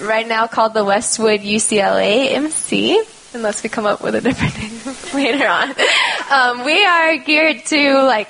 [0.00, 3.02] right now called the Westwood UCLA MC,
[3.34, 4.56] unless we come up with a different
[5.16, 5.74] name later on.
[6.30, 8.28] Um, we are geared to like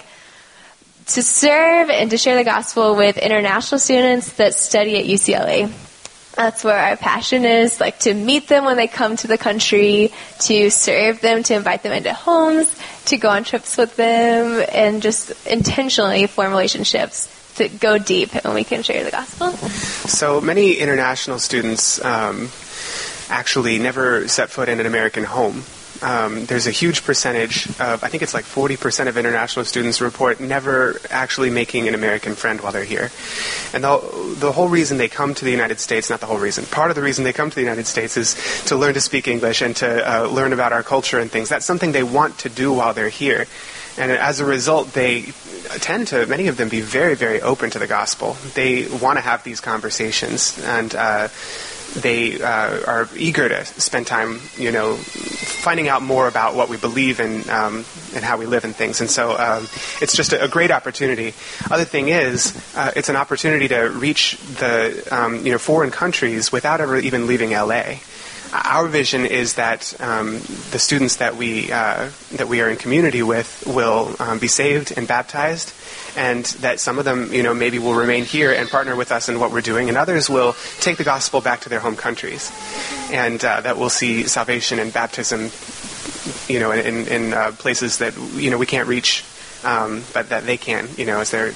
[1.08, 5.70] to serve and to share the gospel with international students that study at UCLA.
[6.34, 10.12] That's where our passion is, like to meet them when they come to the country,
[10.40, 12.74] to serve them, to invite them into homes,
[13.06, 18.54] to go on trips with them, and just intentionally form relationships to go deep and
[18.54, 19.50] we can share the gospel.
[20.08, 22.48] So many international students um,
[23.28, 25.62] actually never set foot in an American home.
[26.02, 30.40] Um, there's a huge percentage of, I think it's like 40% of international students report
[30.40, 33.10] never actually making an American friend while they're here.
[33.72, 36.64] And the, the whole reason they come to the United States, not the whole reason,
[36.66, 38.34] part of the reason they come to the United States is
[38.66, 41.48] to learn to speak English and to uh, learn about our culture and things.
[41.48, 43.46] That's something they want to do while they're here.
[43.96, 45.32] And as a result, they
[45.80, 48.36] tend to, many of them, be very, very open to the gospel.
[48.54, 50.58] They want to have these conversations.
[50.64, 51.28] And, uh,
[51.94, 56.76] they uh, are eager to spend time, you know, finding out more about what we
[56.76, 59.00] believe in um, and how we live and things.
[59.00, 59.64] And so um,
[60.00, 61.34] it's just a, a, great opportunity.
[61.70, 66.50] Other thing is, uh, it's an opportunity to reach the um, you know foreign countries
[66.50, 67.96] without ever even leaving LA.
[68.52, 70.34] Our vision is that um,
[70.72, 74.92] the students that we uh, that we are in community with will um, be saved
[74.94, 75.72] and baptized,
[76.18, 79.30] and that some of them, you know, maybe will remain here and partner with us
[79.30, 82.52] in what we're doing, and others will take the gospel back to their home countries,
[83.10, 85.50] and uh, that we'll see salvation and baptism,
[86.46, 89.24] you know, in, in uh, places that you know we can't reach
[89.64, 91.48] um, but that they can, you know, as they're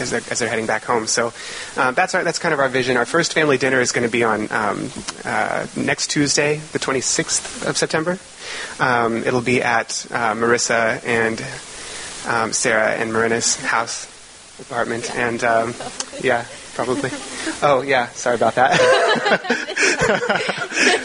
[0.00, 1.06] as they're, as they're heading back home.
[1.06, 1.32] So
[1.76, 2.96] uh, that's our that's kind of our vision.
[2.96, 4.90] Our first family dinner is going to be on um,
[5.24, 8.18] uh, next Tuesday, the 26th of September.
[8.80, 11.40] Um, it'll be at uh, Marissa and
[12.28, 14.06] um, Sarah and Marina's house
[14.60, 15.74] apartment, and um,
[16.20, 16.44] yeah,
[16.74, 17.10] probably.
[17.64, 18.72] Oh yeah, sorry about that.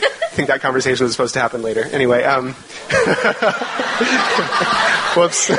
[0.37, 1.83] I think that conversation was supposed to happen later.
[1.83, 2.23] Anyway.
[2.23, 2.53] Um,
[5.15, 5.49] Whoops.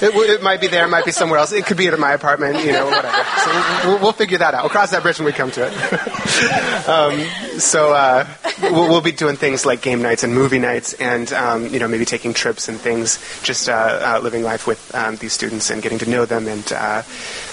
[0.00, 1.52] It, it, might be there, it might be somewhere else.
[1.52, 3.24] It could be at my apartment, you know, whatever.
[3.44, 4.62] So we'll, we'll figure that out.
[4.62, 5.72] We'll cross that bridge when we come to it.
[6.88, 8.26] um, so uh,
[8.62, 11.88] we'll, we'll, be doing things like game nights and movie nights, and um, you know,
[11.88, 13.18] maybe taking trips and things.
[13.42, 16.72] Just uh, uh, living life with um, these students and getting to know them and
[16.72, 17.02] uh,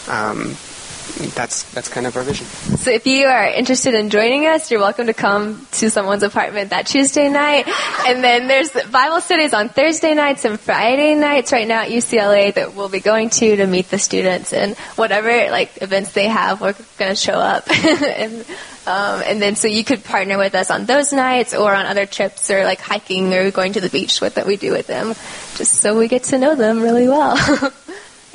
[0.08, 0.56] um,
[1.15, 2.45] that's that's kind of our vision.
[2.45, 6.71] So if you are interested in joining us, you're welcome to come to someone's apartment
[6.71, 7.67] that Tuesday night.
[8.08, 12.54] And then there's Bible studies on Thursday nights and Friday nights right now at UCLA
[12.54, 16.60] that we'll be going to to meet the students and whatever like events they have,
[16.60, 17.69] we're going to show up.
[17.71, 18.45] and
[18.88, 22.06] um, and then so you could partner with us on those nights or on other
[22.06, 25.08] trips or like hiking or going to the beach with that we do with them,
[25.58, 27.36] just so we get to know them really well.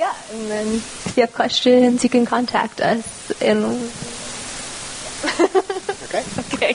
[0.00, 3.30] Yeah, and then if you have questions, you can contact us.
[3.42, 3.58] And
[6.04, 6.24] okay.
[6.38, 6.74] okay.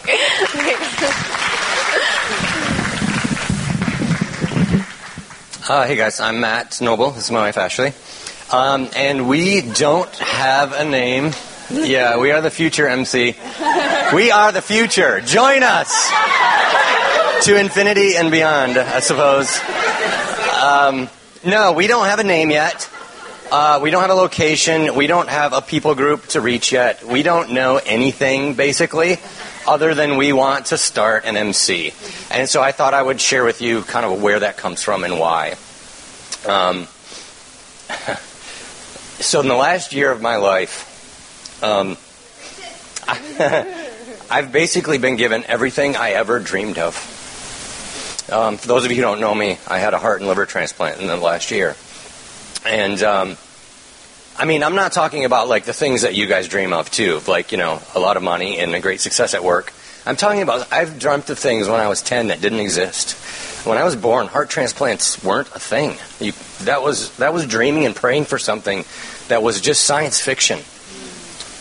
[5.68, 7.10] Uh, hey guys, I'm Matt Noble.
[7.10, 7.94] This is my wife Ashley,
[8.52, 11.32] um, and we don't have a name.
[11.72, 13.36] Yeah, we are the future MC.
[14.14, 15.20] We are the future.
[15.22, 16.12] Join us
[17.46, 19.60] to infinity and beyond, I suppose.
[20.62, 21.10] Um,
[21.44, 22.88] no, we don't have a name yet.
[23.52, 24.96] Uh, we don't have a location.
[24.96, 27.04] We don't have a people group to reach yet.
[27.04, 29.18] We don't know anything, basically,
[29.68, 31.94] other than we want to start an MC.
[32.32, 35.04] And so I thought I would share with you kind of where that comes from
[35.04, 35.52] and why.
[36.48, 36.88] Um,
[39.20, 40.92] so in the last year of my life,
[41.64, 41.98] um,
[44.32, 46.96] I've basically been given everything I ever dreamed of.
[48.32, 50.48] Um, for those of you who don't know me, I had a heart and liver
[50.48, 51.76] transplant in the last year.
[52.66, 53.38] And um,
[54.38, 57.22] I mean, I'm not talking about like the things that you guys dream of too,
[57.28, 59.72] like you know, a lot of money and a great success at work.
[60.06, 63.14] I'm talking about I've dreamt of things when I was 10 that didn't exist.
[63.66, 65.98] When I was born, heart transplants weren't a thing.
[66.20, 66.34] You,
[66.66, 68.84] that was that was dreaming and praying for something
[69.30, 70.60] that was just science fiction.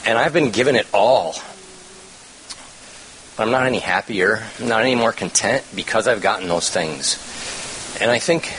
[0.06, 1.34] And I've been given it all.
[3.36, 7.18] But I'm not any happier, I'm not any more content because I've gotten those things.
[8.00, 8.52] And I think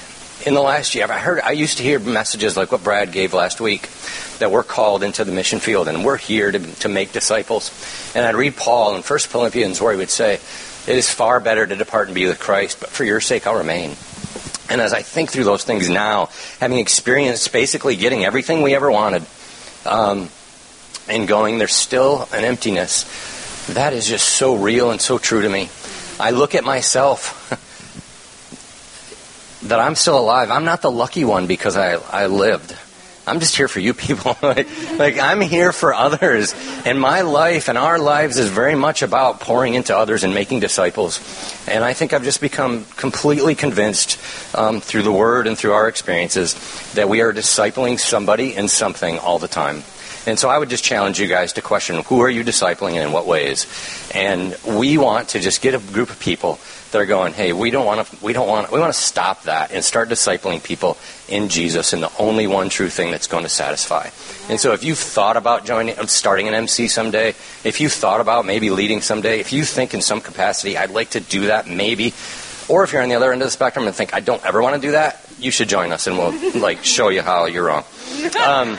[0.45, 3.33] in the last year, I heard I used to hear messages like what Brad gave
[3.33, 3.89] last week
[4.37, 7.71] that we're called into the mission field and we're here to, to make disciples.
[8.15, 11.65] And I'd read Paul in 1 Philippians where he would say, It is far better
[11.65, 13.95] to depart and be with Christ, but for your sake I'll remain.
[14.69, 16.29] And as I think through those things now,
[16.59, 19.25] having experienced basically getting everything we ever wanted,
[19.85, 20.29] um,
[21.07, 23.03] and going, there's still an emptiness.
[23.73, 25.69] That is just so real and so true to me.
[26.19, 27.51] I look at myself
[29.65, 30.51] that I'm still alive.
[30.51, 32.75] I'm not the lucky one because I, I lived.
[33.27, 34.37] I'm just here for you people.
[34.41, 34.67] like,
[34.99, 36.53] like, I'm here for others.
[36.85, 40.59] And my life and our lives is very much about pouring into others and making
[40.59, 41.19] disciples.
[41.67, 44.19] And I think I've just become completely convinced
[44.55, 46.53] um, through the Word and through our experiences
[46.93, 49.83] that we are discipling somebody and something all the time.
[50.27, 53.07] And so I would just challenge you guys to question who are you discipling and
[53.07, 53.67] in what ways?
[54.13, 56.59] And we want to just get a group of people
[56.95, 59.43] that are going, hey, we don't want to, we don't want, we want to stop
[59.43, 63.43] that and start discipling people in Jesus and the only one true thing that's going
[63.43, 64.09] to satisfy.
[64.49, 67.29] And so, if you've thought about joining, starting an MC someday,
[67.65, 71.09] if you've thought about maybe leading someday, if you think in some capacity, I'd like
[71.11, 72.13] to do that, maybe,
[72.69, 74.61] or if you're on the other end of the spectrum and think I don't ever
[74.61, 77.65] want to do that, you should join us and we'll like show you how you're
[77.65, 77.83] wrong.
[78.41, 78.77] Um,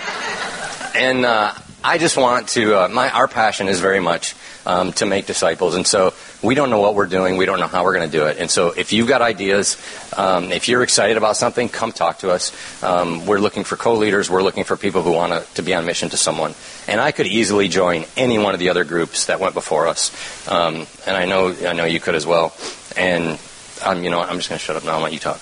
[0.95, 1.53] and uh,
[1.87, 2.75] I just want to.
[2.75, 4.35] Uh, my our passion is very much
[4.67, 7.37] um, to make disciples, and so we don't know what we're doing.
[7.37, 8.39] We don't know how we're going to do it.
[8.39, 9.77] And so, if you've got ideas,
[10.17, 12.51] um, if you're excited about something, come talk to us.
[12.83, 14.29] Um, we're looking for co-leaders.
[14.29, 16.55] We're looking for people who want to, be on mission to someone.
[16.89, 20.11] And I could easily join any one of the other groups that went before us.
[20.49, 22.53] Um, and I know I know you could as well.
[22.97, 23.39] And
[23.85, 24.29] um, you know what?
[24.29, 25.41] I'm just going to shut up now and let you talk.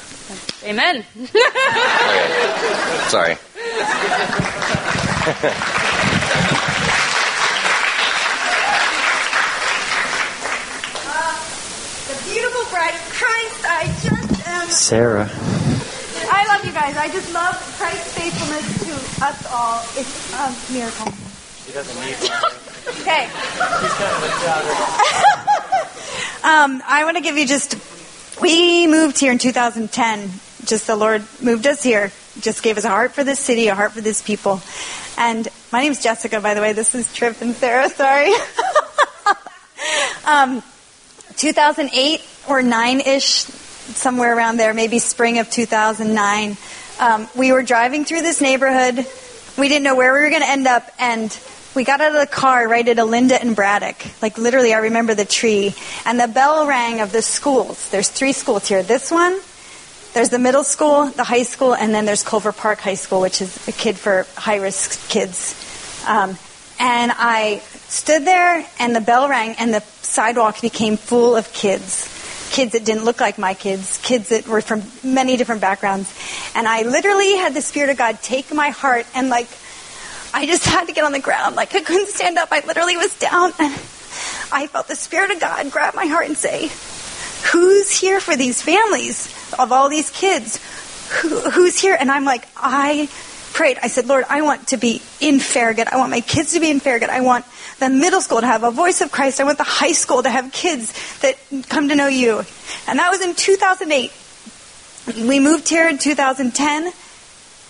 [0.62, 1.06] Amen.
[1.16, 3.08] Okay.
[3.08, 3.36] Sorry.
[12.06, 13.64] The beautiful bride of Christ.
[13.64, 14.53] I just am.
[14.70, 15.28] Sarah.
[16.30, 16.96] I love you guys.
[16.96, 18.92] I just love Christ's faithfulness to
[19.24, 19.82] us all.
[19.96, 21.12] It's a miracle.
[21.64, 22.16] She doesn't need
[23.00, 23.24] Okay.
[26.44, 27.76] um, I want to give you just.
[28.40, 30.30] We moved here in 2010.
[30.64, 32.12] Just the Lord moved us here.
[32.40, 34.60] Just gave us a heart for this city, a heart for this people.
[35.16, 36.72] And my name's Jessica, by the way.
[36.72, 37.88] This is Trip and Sarah.
[37.88, 38.32] Sorry.
[40.26, 40.62] um,
[41.36, 43.46] 2008 or 9 ish,
[43.92, 46.56] somewhere around there, maybe spring of 2009.
[47.00, 49.06] Um, we were driving through this neighborhood.
[49.58, 51.36] We didn't know where we were going to end up, and
[51.74, 53.96] we got out of the car right at Elenda and Braddock.
[54.22, 55.74] Like literally, I remember the tree.
[56.04, 57.90] And the bell rang of the schools.
[57.90, 58.82] There's three schools here.
[58.82, 59.38] This one,
[60.14, 63.42] there's the middle school, the high school, and then there's Culver Park High School, which
[63.42, 65.54] is a kid for high risk kids.
[66.06, 66.38] Um,
[66.78, 72.13] and I stood there, and the bell rang, and the sidewalk became full of kids.
[72.54, 76.14] Kids that didn't look like my kids, kids that were from many different backgrounds.
[76.54, 79.48] And I literally had the Spirit of God take my heart and, like,
[80.32, 81.56] I just had to get on the ground.
[81.56, 82.50] Like, I couldn't stand up.
[82.52, 83.50] I literally was down.
[83.58, 83.74] And
[84.52, 86.70] I felt the Spirit of God grab my heart and say,
[87.50, 89.26] Who's here for these families
[89.58, 90.60] of all these kids?
[91.20, 91.96] Who, who's here?
[91.98, 93.08] And I'm like, I
[93.54, 93.78] prayed.
[93.82, 95.88] I said, Lord, I want to be in Farragut.
[95.88, 97.08] I want my kids to be in Farragut.
[97.08, 97.46] I want
[97.78, 99.40] the middle school to have a voice of Christ.
[99.40, 101.36] I want the high school to have kids that
[101.68, 102.42] come to know you.
[102.86, 104.12] And that was in 2008.
[105.26, 106.92] We moved here in 2010.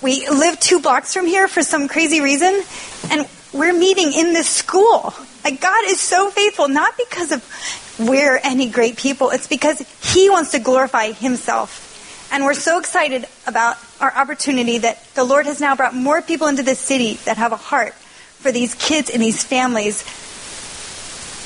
[0.03, 2.63] We live two blocks from here for some crazy reason.
[3.11, 5.15] And we're meeting in this school.
[5.45, 9.31] Like, God is so faithful, not because of we're any great people.
[9.31, 12.29] It's because He wants to glorify Himself.
[12.33, 16.47] And we're so excited about our opportunity that the Lord has now brought more people
[16.47, 20.03] into this city that have a heart for these kids and these families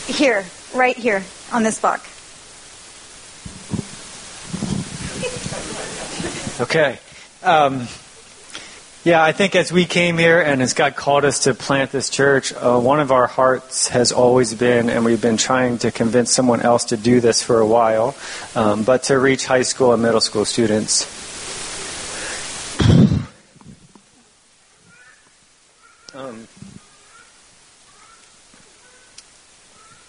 [0.07, 2.01] here, right here on this block.
[6.61, 6.99] Okay.
[7.43, 7.87] Um,
[9.05, 12.11] yeah, I think as we came here and as God called us to plant this
[12.11, 16.33] church, uh, one of our hearts has always been, and we've been trying to convince
[16.33, 18.17] someone else to do this for a while,
[18.57, 21.28] um, but to reach high school and middle school students.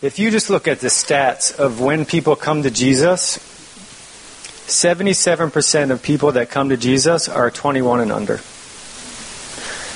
[0.02, 3.38] If you just look at the stats of when people come to Jesus,
[4.68, 8.38] 77% of people that come to Jesus are 21 and under.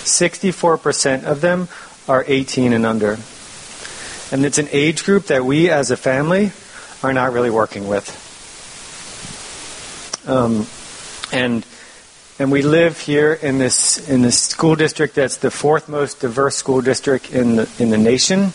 [0.02, 1.70] 64% of them
[2.08, 3.18] are 18 and under.
[4.32, 6.52] And it's an age group that we as a family
[7.02, 8.20] are not really working with.
[10.28, 10.68] Um,
[11.32, 11.66] and
[12.39, 16.56] and we live here in this in this school district that's the fourth most diverse
[16.56, 18.54] school district in the in the nation.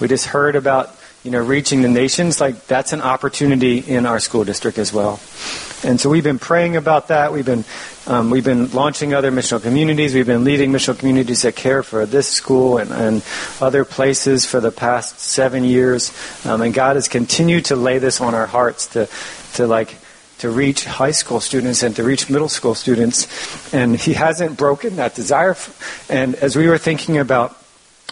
[0.00, 4.20] We just heard about you know reaching the nations like that's an opportunity in our
[4.20, 5.20] school district as well.
[5.82, 7.32] And so we've been praying about that.
[7.32, 7.64] We've been
[8.06, 10.14] um, we've been launching other missional communities.
[10.14, 13.24] We've been leading missional communities that care for this school and, and
[13.60, 16.12] other places for the past seven years.
[16.44, 19.08] Um, and God has continued to lay this on our hearts to
[19.54, 19.96] to like
[20.38, 23.72] to reach high school students and to reach middle school students.
[23.72, 25.56] And He hasn't broken that desire.
[26.08, 27.56] And as we were thinking about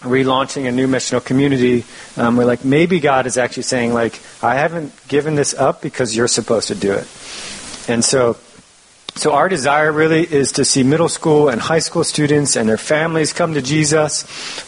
[0.01, 1.85] relaunching a new missional community,
[2.17, 6.17] um, we're like, maybe God is actually saying, like, I haven't given this up because
[6.17, 7.07] you're supposed to do it.
[7.89, 8.37] And so,
[9.17, 12.79] so our desire really is to see middle school and high school students and their
[12.79, 14.25] families come to Jesus.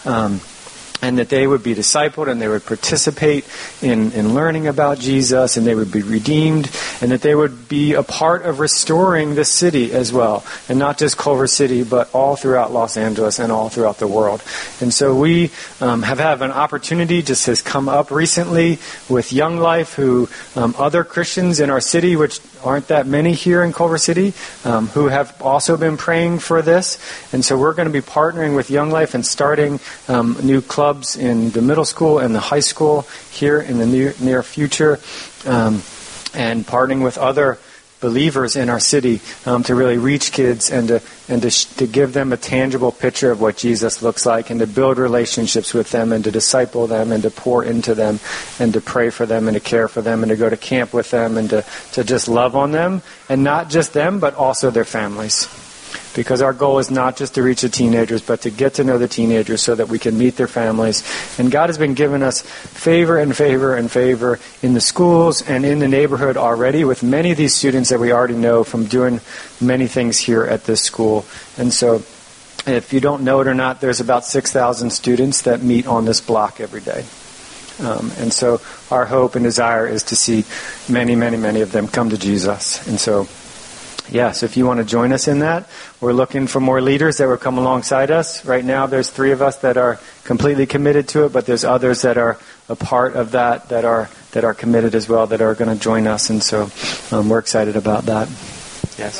[0.06, 0.40] Um,
[1.02, 3.46] and that they would be discipled and they would participate
[3.82, 7.94] in, in learning about Jesus and they would be redeemed and that they would be
[7.94, 10.44] a part of restoring the city as well.
[10.68, 14.42] And not just Culver City, but all throughout Los Angeles and all throughout the world.
[14.80, 19.58] And so we um, have had an opportunity just has come up recently with Young
[19.58, 23.98] Life, who um, other Christians in our city, which aren't that many here in Culver
[23.98, 24.34] City,
[24.64, 26.98] um, who have also been praying for this.
[27.32, 30.89] And so we're going to be partnering with Young Life and starting um, new clubs
[31.16, 34.98] in the middle school and the high school here in the near, near future,
[35.46, 35.82] um,
[36.34, 37.58] and partnering with other
[38.00, 41.86] believers in our city um, to really reach kids and to and to, sh- to
[41.86, 45.90] give them a tangible picture of what Jesus looks like and to build relationships with
[45.90, 48.18] them and to disciple them and to pour into them
[48.58, 50.92] and to pray for them and to care for them and to go to camp
[50.92, 54.70] with them and to, to just love on them and not just them but also
[54.70, 55.46] their families
[56.14, 58.98] because our goal is not just to reach the teenagers, but to get to know
[58.98, 61.04] the teenagers so that we can meet their families.
[61.38, 65.64] And God has been giving us favor and favor and favor in the schools and
[65.64, 69.20] in the neighborhood already with many of these students that we already know from doing
[69.60, 71.24] many things here at this school.
[71.56, 72.02] And so,
[72.66, 76.20] if you don't know it or not, there's about 6,000 students that meet on this
[76.20, 77.06] block every day.
[77.80, 80.44] Um, and so, our hope and desire is to see
[80.92, 82.86] many, many, many of them come to Jesus.
[82.86, 83.26] And so,
[84.10, 85.68] Yes, if you want to join us in that,
[86.00, 88.44] we're looking for more leaders that will come alongside us.
[88.44, 92.02] Right now, there's three of us that are completely committed to it, but there's others
[92.02, 92.38] that are
[92.68, 95.80] a part of that that are that are committed as well that are going to
[95.80, 96.70] join us, and so
[97.10, 98.28] um, we're excited about that.
[98.98, 99.18] Yes.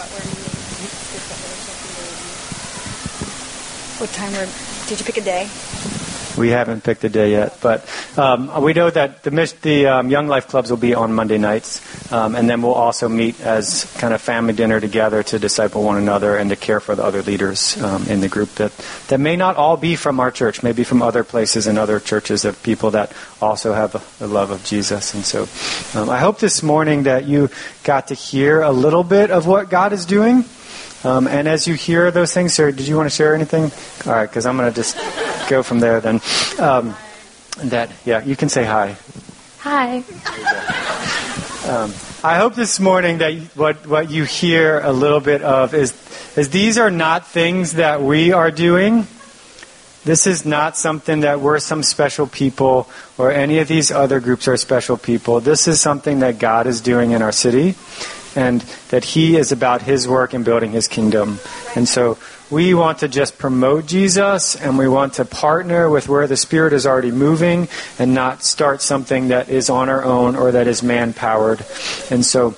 [4.01, 4.49] What time were,
[4.89, 6.00] did you pick a day?
[6.41, 7.87] We haven't picked a day yet, but
[8.17, 9.31] um, we know that the,
[9.61, 13.11] the um, Young Life Clubs will be on Monday nights, um, and then we'll also
[13.11, 16.95] meet as kind of family dinner together to disciple one another and to care for
[16.95, 18.73] the other leaders um, in the group that,
[19.09, 22.47] that may not all be from our church, maybe from other places and other churches
[22.47, 23.13] of people that
[23.43, 25.13] also have the love of Jesus.
[25.13, 25.47] And so
[26.01, 27.51] um, I hope this morning that you
[27.85, 30.47] got to hear a little bit of what God is doing.
[31.05, 33.65] Um, and as you hear those things, sir, did you want to share anything?
[34.07, 34.97] All right, because I'm going to just
[35.51, 36.21] go from there then.
[36.59, 36.97] Um,
[37.65, 38.97] that, yeah, you can say hi.
[39.59, 39.97] Hi.
[41.69, 41.93] Um,
[42.23, 45.93] I hope this morning that what, what you hear a little bit of is,
[46.37, 49.07] is these are not things that we are doing.
[50.05, 52.89] This is not something that we're some special people
[53.19, 55.41] or any of these other groups are special people.
[55.41, 57.75] This is something that God is doing in our city
[58.35, 61.39] and that He is about His work in building His kingdom.
[61.77, 62.17] And so
[62.51, 66.73] we want to just promote Jesus and we want to partner with where the Spirit
[66.73, 70.83] is already moving and not start something that is on our own or that is
[70.83, 71.65] man powered.
[72.11, 72.57] And so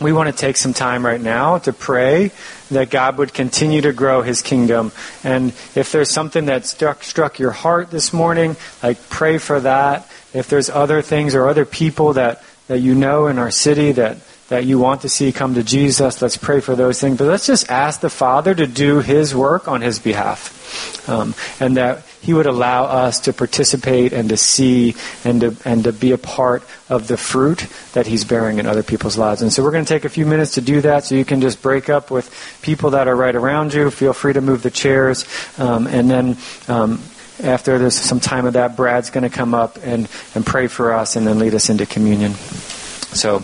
[0.00, 2.32] we want to take some time right now to pray
[2.70, 4.92] that God would continue to grow his kingdom.
[5.22, 10.10] And if there's something that struck, struck your heart this morning, like pray for that.
[10.32, 14.16] If there's other things or other people that, that you know in our city that
[14.50, 16.20] that you want to see come to Jesus.
[16.20, 17.16] Let's pray for those things.
[17.16, 21.08] But let's just ask the Father to do His work on His behalf.
[21.08, 25.84] Um, and that He would allow us to participate and to see and to, and
[25.84, 29.40] to be a part of the fruit that He's bearing in other people's lives.
[29.40, 31.40] And so we're going to take a few minutes to do that so you can
[31.40, 32.28] just break up with
[32.60, 33.88] people that are right around you.
[33.90, 35.26] Feel free to move the chairs.
[35.58, 36.36] Um, and then.
[36.68, 37.00] Um,
[37.42, 40.92] after there's some time of that, Brad's going to come up and, and pray for
[40.92, 42.34] us and then lead us into communion.
[42.34, 43.42] So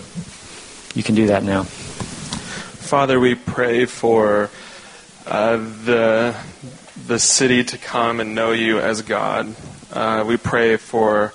[0.96, 1.64] you can do that now.
[1.64, 4.50] Father, we pray for
[5.26, 6.34] uh, the
[7.06, 9.54] the city to come and know you as God.
[9.92, 11.34] Uh, we pray for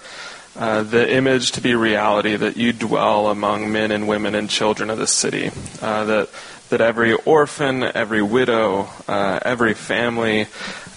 [0.57, 4.89] uh, the image to be reality that you dwell among men and women and children
[4.89, 5.51] of the city.
[5.80, 6.30] Uh, that
[6.70, 10.47] that every orphan, every widow, uh, every family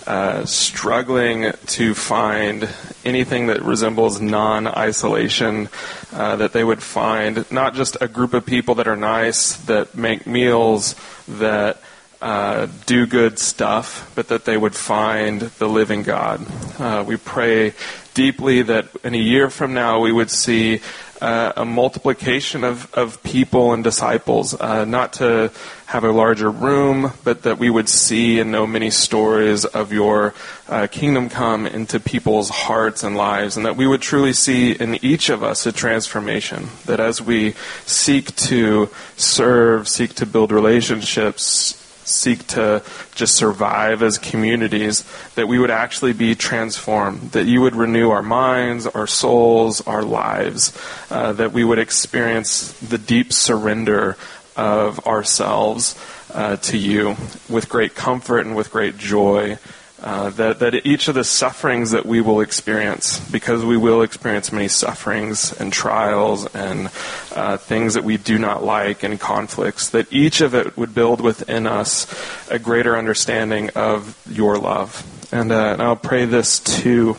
[0.07, 2.69] uh, struggling to find
[3.05, 5.69] anything that resembles non isolation,
[6.13, 9.95] uh, that they would find not just a group of people that are nice, that
[9.95, 10.95] make meals,
[11.27, 11.81] that
[12.21, 16.47] uh, do good stuff, but that they would find the living God.
[16.79, 17.75] Uh, we pray
[18.15, 20.81] deeply that in a year from now we would see
[21.21, 25.51] uh, a multiplication of, of people and disciples, uh, not to
[25.87, 30.35] have a larger room, but that we would see and know many stories of your
[30.69, 34.97] uh, kingdom come into people's hearts and lives, and that we would truly see in
[35.05, 36.69] each of us a transformation.
[36.87, 37.55] That as we
[37.87, 42.83] seek to serve, seek to build relationships, seek to
[43.15, 48.23] just survive as communities, that we would actually be transformed, that you would renew our
[48.23, 50.77] minds, our souls, our lives,
[51.11, 54.17] uh, that we would experience the deep surrender
[54.57, 55.99] of ourselves
[56.33, 57.17] uh, to you
[57.49, 59.59] with great comfort and with great joy.
[60.05, 64.53] Uh, that, that each of the sufferings that we will experience, because we will experience
[64.53, 66.91] many sufferings and trials and
[67.35, 71.23] uh, things that we do not like and conflicts, that each of it would build
[71.23, 72.07] within us
[72.51, 75.03] a greater understanding of your love.
[75.33, 77.17] And, uh, and I'll pray this too,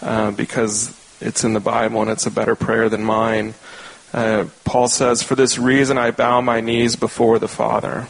[0.00, 3.54] uh, because it's in the Bible and it's a better prayer than mine.
[4.14, 8.06] Uh, Paul says, For this reason I bow my knees before the Father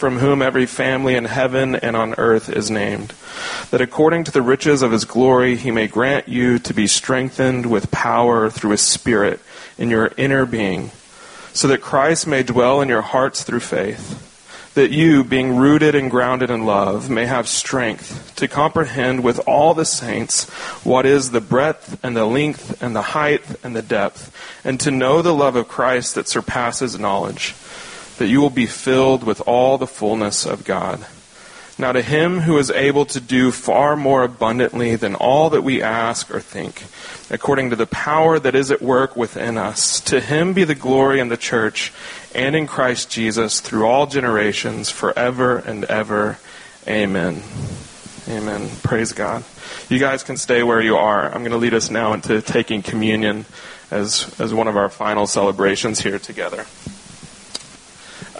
[0.00, 3.12] from whom every family in heaven and on earth is named,
[3.70, 7.66] that according to the riches of his glory he may grant you to be strengthened
[7.66, 9.38] with power through his Spirit
[9.76, 10.90] in your inner being,
[11.52, 14.26] so that Christ may dwell in your hearts through faith
[14.74, 19.74] that you, being rooted and grounded in love, may have strength to comprehend with all
[19.74, 20.48] the saints
[20.84, 24.32] what is the breadth and the length and the height and the depth,
[24.64, 27.54] and to know the love of Christ that surpasses knowledge,
[28.20, 31.06] that you will be filled with all the fullness of God.
[31.78, 35.80] Now, to him who is able to do far more abundantly than all that we
[35.80, 36.84] ask or think,
[37.30, 41.18] according to the power that is at work within us, to him be the glory
[41.18, 41.94] in the church
[42.34, 46.36] and in Christ Jesus through all generations, forever and ever.
[46.86, 47.42] Amen.
[48.28, 48.68] Amen.
[48.82, 49.44] Praise God.
[49.88, 51.24] You guys can stay where you are.
[51.24, 53.46] I'm going to lead us now into taking communion
[53.90, 56.66] as, as one of our final celebrations here together.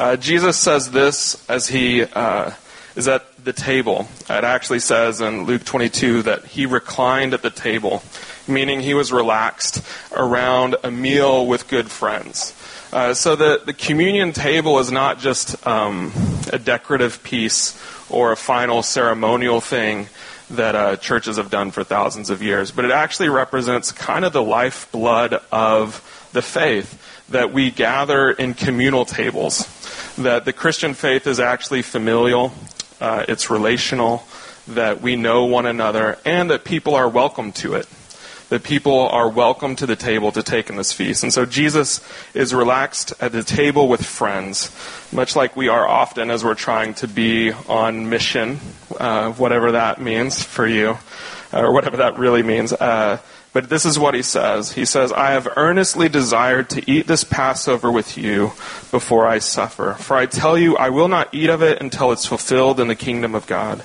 [0.00, 2.52] Uh, Jesus says this as he uh,
[2.96, 4.08] is at the table.
[4.30, 8.02] It actually says in Luke 22 that he reclined at the table,
[8.48, 9.84] meaning he was relaxed
[10.16, 12.56] around a meal with good friends.
[12.94, 16.12] Uh, so the, the communion table is not just um,
[16.50, 17.78] a decorative piece
[18.08, 20.08] or a final ceremonial thing
[20.48, 24.32] that uh, churches have done for thousands of years, but it actually represents kind of
[24.32, 26.96] the lifeblood of the faith
[27.28, 29.76] that we gather in communal tables.
[30.20, 32.52] That the Christian faith is actually familial,
[33.00, 34.24] uh, it's relational,
[34.68, 37.88] that we know one another, and that people are welcome to it
[38.50, 41.22] that people are welcome to the table to take in this feast.
[41.22, 42.00] And so Jesus
[42.34, 44.76] is relaxed at the table with friends,
[45.12, 48.58] much like we are often as we're trying to be on mission,
[48.98, 50.98] uh, whatever that means for you,
[51.52, 52.72] or whatever that really means.
[52.72, 53.18] Uh,
[53.52, 54.72] but this is what he says.
[54.72, 58.52] He says, I have earnestly desired to eat this Passover with you
[58.90, 59.94] before I suffer.
[59.94, 62.94] For I tell you, I will not eat of it until it's fulfilled in the
[62.94, 63.82] kingdom of God.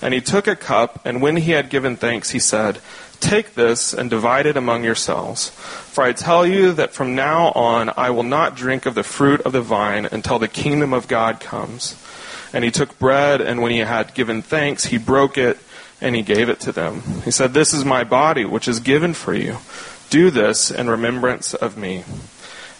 [0.00, 2.78] And he took a cup, and when he had given thanks, he said,
[3.18, 5.50] Take this and divide it among yourselves.
[5.50, 9.40] For I tell you that from now on I will not drink of the fruit
[9.40, 12.00] of the vine until the kingdom of God comes.
[12.52, 15.58] And he took bread, and when he had given thanks, he broke it,
[16.00, 17.02] and he gave it to them.
[17.24, 19.58] He said, This is my body, which is given for you.
[20.10, 22.04] Do this in remembrance of me.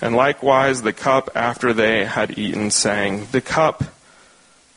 [0.01, 3.85] And likewise the cup after they had eaten, saying, The cup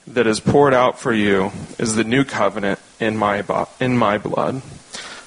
[0.07, 3.43] that is poured out for you is the new covenant in my,
[3.79, 4.61] in my blood.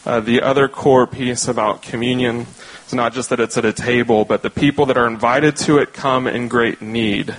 [0.04, 2.46] Uh, the other core piece about communion
[2.86, 5.78] is not just that it's at a table, but the people that are invited to
[5.78, 7.34] it come in great need.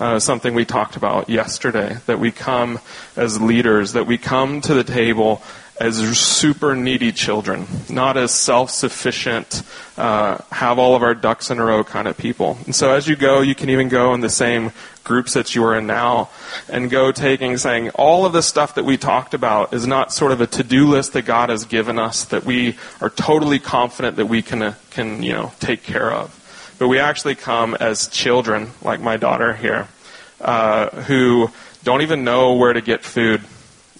[0.00, 2.78] Uh, something we talked about yesterday, that we come
[3.16, 5.42] as leaders, that we come to the table
[5.80, 9.62] as super needy children, not as self sufficient,
[9.98, 12.58] uh, have all of our ducks in a row kind of people.
[12.64, 14.72] And so as you go, you can even go in the same
[15.04, 16.30] groups that you are in now
[16.68, 20.32] and go taking, saying, all of the stuff that we talked about is not sort
[20.32, 24.16] of a to do list that God has given us that we are totally confident
[24.16, 26.39] that we can, uh, can you know, take care of.
[26.80, 29.88] But we actually come as children, like my daughter here,
[30.40, 31.50] uh, who
[31.84, 33.42] don't even know where to get food,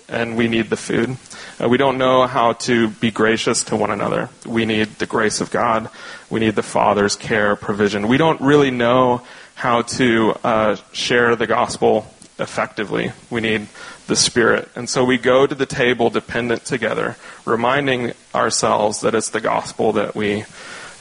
[0.09, 1.19] and we need the food.
[1.63, 4.31] Uh, we don't know how to be gracious to one another.
[4.47, 5.91] We need the grace of God.
[6.31, 8.09] We need the Father's care, provision.
[8.09, 9.27] We don't really know
[9.57, 13.13] how to uh, share the gospel effectively.
[13.29, 13.69] We need
[14.07, 14.71] the Spirit.
[14.75, 19.93] And so we go to the table dependent together, reminding ourselves that it's the gospel
[19.93, 20.47] that we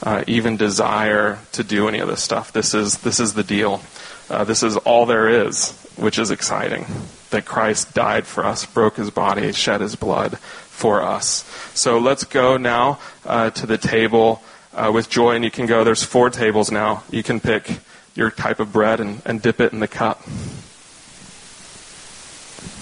[0.02, 2.52] uh, even desire to do any of this stuff.
[2.52, 3.82] This is, this is the deal.
[4.28, 6.86] Uh, this is all there is, which is exciting
[7.30, 11.44] that Christ died for us, broke his body, shed his blood for us.
[11.74, 14.42] So let's go now uh, to the table
[14.72, 15.84] uh, with joy, and you can go.
[15.84, 17.02] There's four tables now.
[17.10, 17.80] You can pick
[18.14, 20.22] your type of bread and, and dip it in the cup.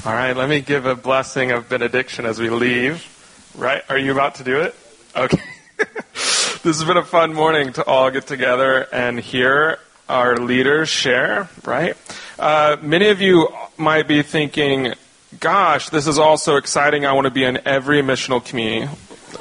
[0.05, 3.07] All right, let me give a blessing of benediction as we leave.
[3.57, 3.83] Right?
[3.89, 4.75] Are you about to do it?
[5.17, 5.43] Okay.
[6.63, 9.79] this has been a fun morning to all get together and hear
[10.09, 11.97] our leaders share, right?
[12.39, 14.95] Uh, many of you might be thinking,
[15.39, 17.07] gosh, this is all so exciting.
[17.07, 18.91] I want to be in every missional community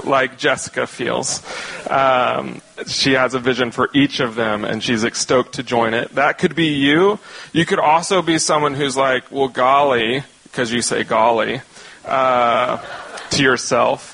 [0.04, 1.42] like Jessica feels.
[1.90, 6.14] Um, she has a vision for each of them, and she's stoked to join it.
[6.16, 7.20] That could be you.
[7.52, 11.62] You could also be someone who's like, well, golly, because you say golly
[12.06, 12.78] uh,
[13.32, 14.14] to yourself.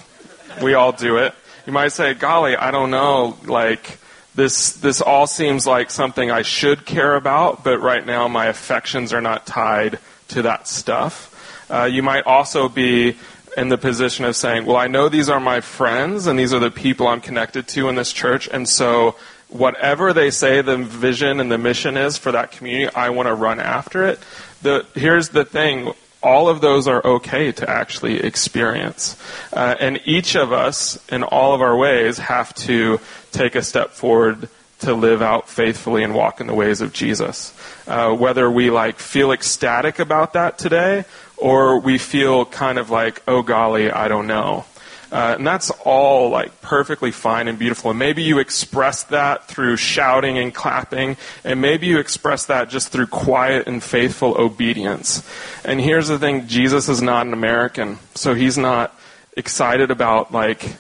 [0.61, 1.33] We all do it.
[1.65, 3.99] You might say, golly, I don't know, like,
[4.35, 9.13] this this all seems like something I should care about, but right now my affections
[9.13, 9.99] are not tied
[10.29, 11.29] to that stuff.
[11.69, 13.15] Uh, you might also be
[13.55, 16.59] in the position of saying, well, I know these are my friends and these are
[16.59, 19.15] the people I'm connected to in this church, and so
[19.49, 23.35] whatever they say the vision and the mission is for that community, I want to
[23.35, 24.19] run after it.
[24.63, 25.93] The, here's the thing
[26.23, 29.17] all of those are okay to actually experience.
[29.51, 32.99] Uh, and each of us, in all of our ways, have to
[33.31, 34.49] take a step forward
[34.79, 37.53] to live out faithfully and walk in the ways of Jesus.
[37.87, 41.05] Uh, whether we like feel ecstatic about that today
[41.37, 44.65] or we feel kind of like, oh golly, I don't know.
[45.13, 47.91] Uh, and that's all like perfectly fine and beautiful.
[47.91, 52.89] And maybe you express that through shouting and clapping, and maybe you express that just
[52.89, 55.21] through quiet and faithful obedience.
[55.63, 58.99] And here's the thing Jesus is not an American, so he's not
[59.37, 60.77] excited about like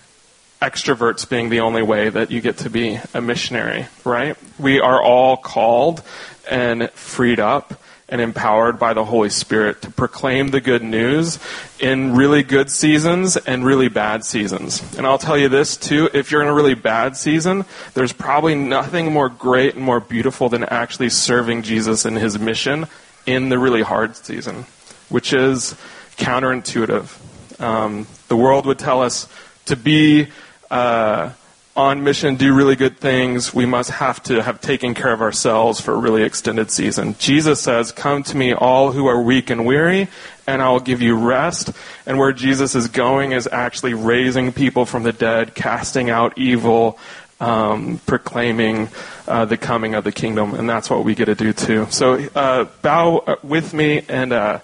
[0.63, 4.35] extroverts being the only way that you get to be a missionary, right?
[4.57, 6.01] We are all called
[6.49, 7.79] and freed up
[8.09, 11.39] and empowered by the Holy Spirit to proclaim the good news
[11.79, 14.97] in really good seasons and really bad seasons.
[14.97, 18.55] And I'll tell you this too, if you're in a really bad season, there's probably
[18.55, 22.87] nothing more great and more beautiful than actually serving Jesus in his mission
[23.25, 24.65] in the really hard season,
[25.09, 25.75] which is
[26.17, 27.61] counterintuitive.
[27.61, 29.27] Um, the world would tell us
[29.65, 30.27] to be
[30.69, 31.31] uh,
[31.75, 35.81] on mission, do really good things, we must have to have taken care of ourselves
[35.81, 37.15] for a really extended season.
[37.17, 40.07] Jesus says, Come to me, all who are weak and weary,
[40.45, 41.71] and I will give you rest.
[42.05, 46.99] And where Jesus is going is actually raising people from the dead, casting out evil,
[47.39, 48.89] um, proclaiming
[49.27, 50.53] uh, the coming of the kingdom.
[50.53, 51.87] And that's what we get to do too.
[51.89, 54.59] So uh, bow with me, and uh,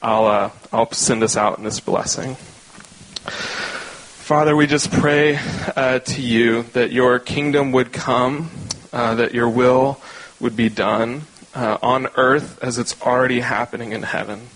[0.00, 2.38] I'll, uh, I'll send us out in this blessing.
[4.24, 5.38] Father, we just pray
[5.76, 8.50] uh, to you that your kingdom would come,
[8.90, 10.00] uh, that your will
[10.40, 14.48] would be done uh, on earth as it's already happening in heaven,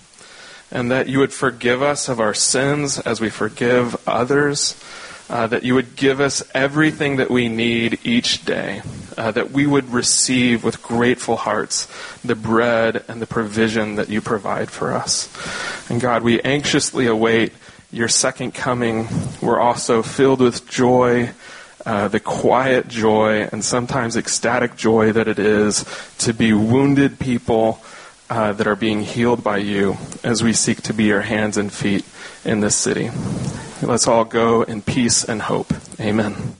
[0.70, 4.82] and that you would forgive us of our sins as we forgive others,
[5.28, 8.80] uh, that you would give us everything that we need each day,
[9.18, 11.86] uh, that we would receive with grateful hearts
[12.24, 15.28] the bread and the provision that you provide for us.
[15.90, 17.52] And God, we anxiously await
[17.90, 19.08] your second coming,
[19.40, 21.30] we're also filled with joy,
[21.86, 25.84] uh, the quiet joy and sometimes ecstatic joy that it is
[26.18, 27.80] to be wounded people
[28.28, 31.72] uh, that are being healed by you as we seek to be your hands and
[31.72, 32.04] feet
[32.44, 33.10] in this city.
[33.80, 35.72] Let's all go in peace and hope.
[35.98, 36.58] Amen.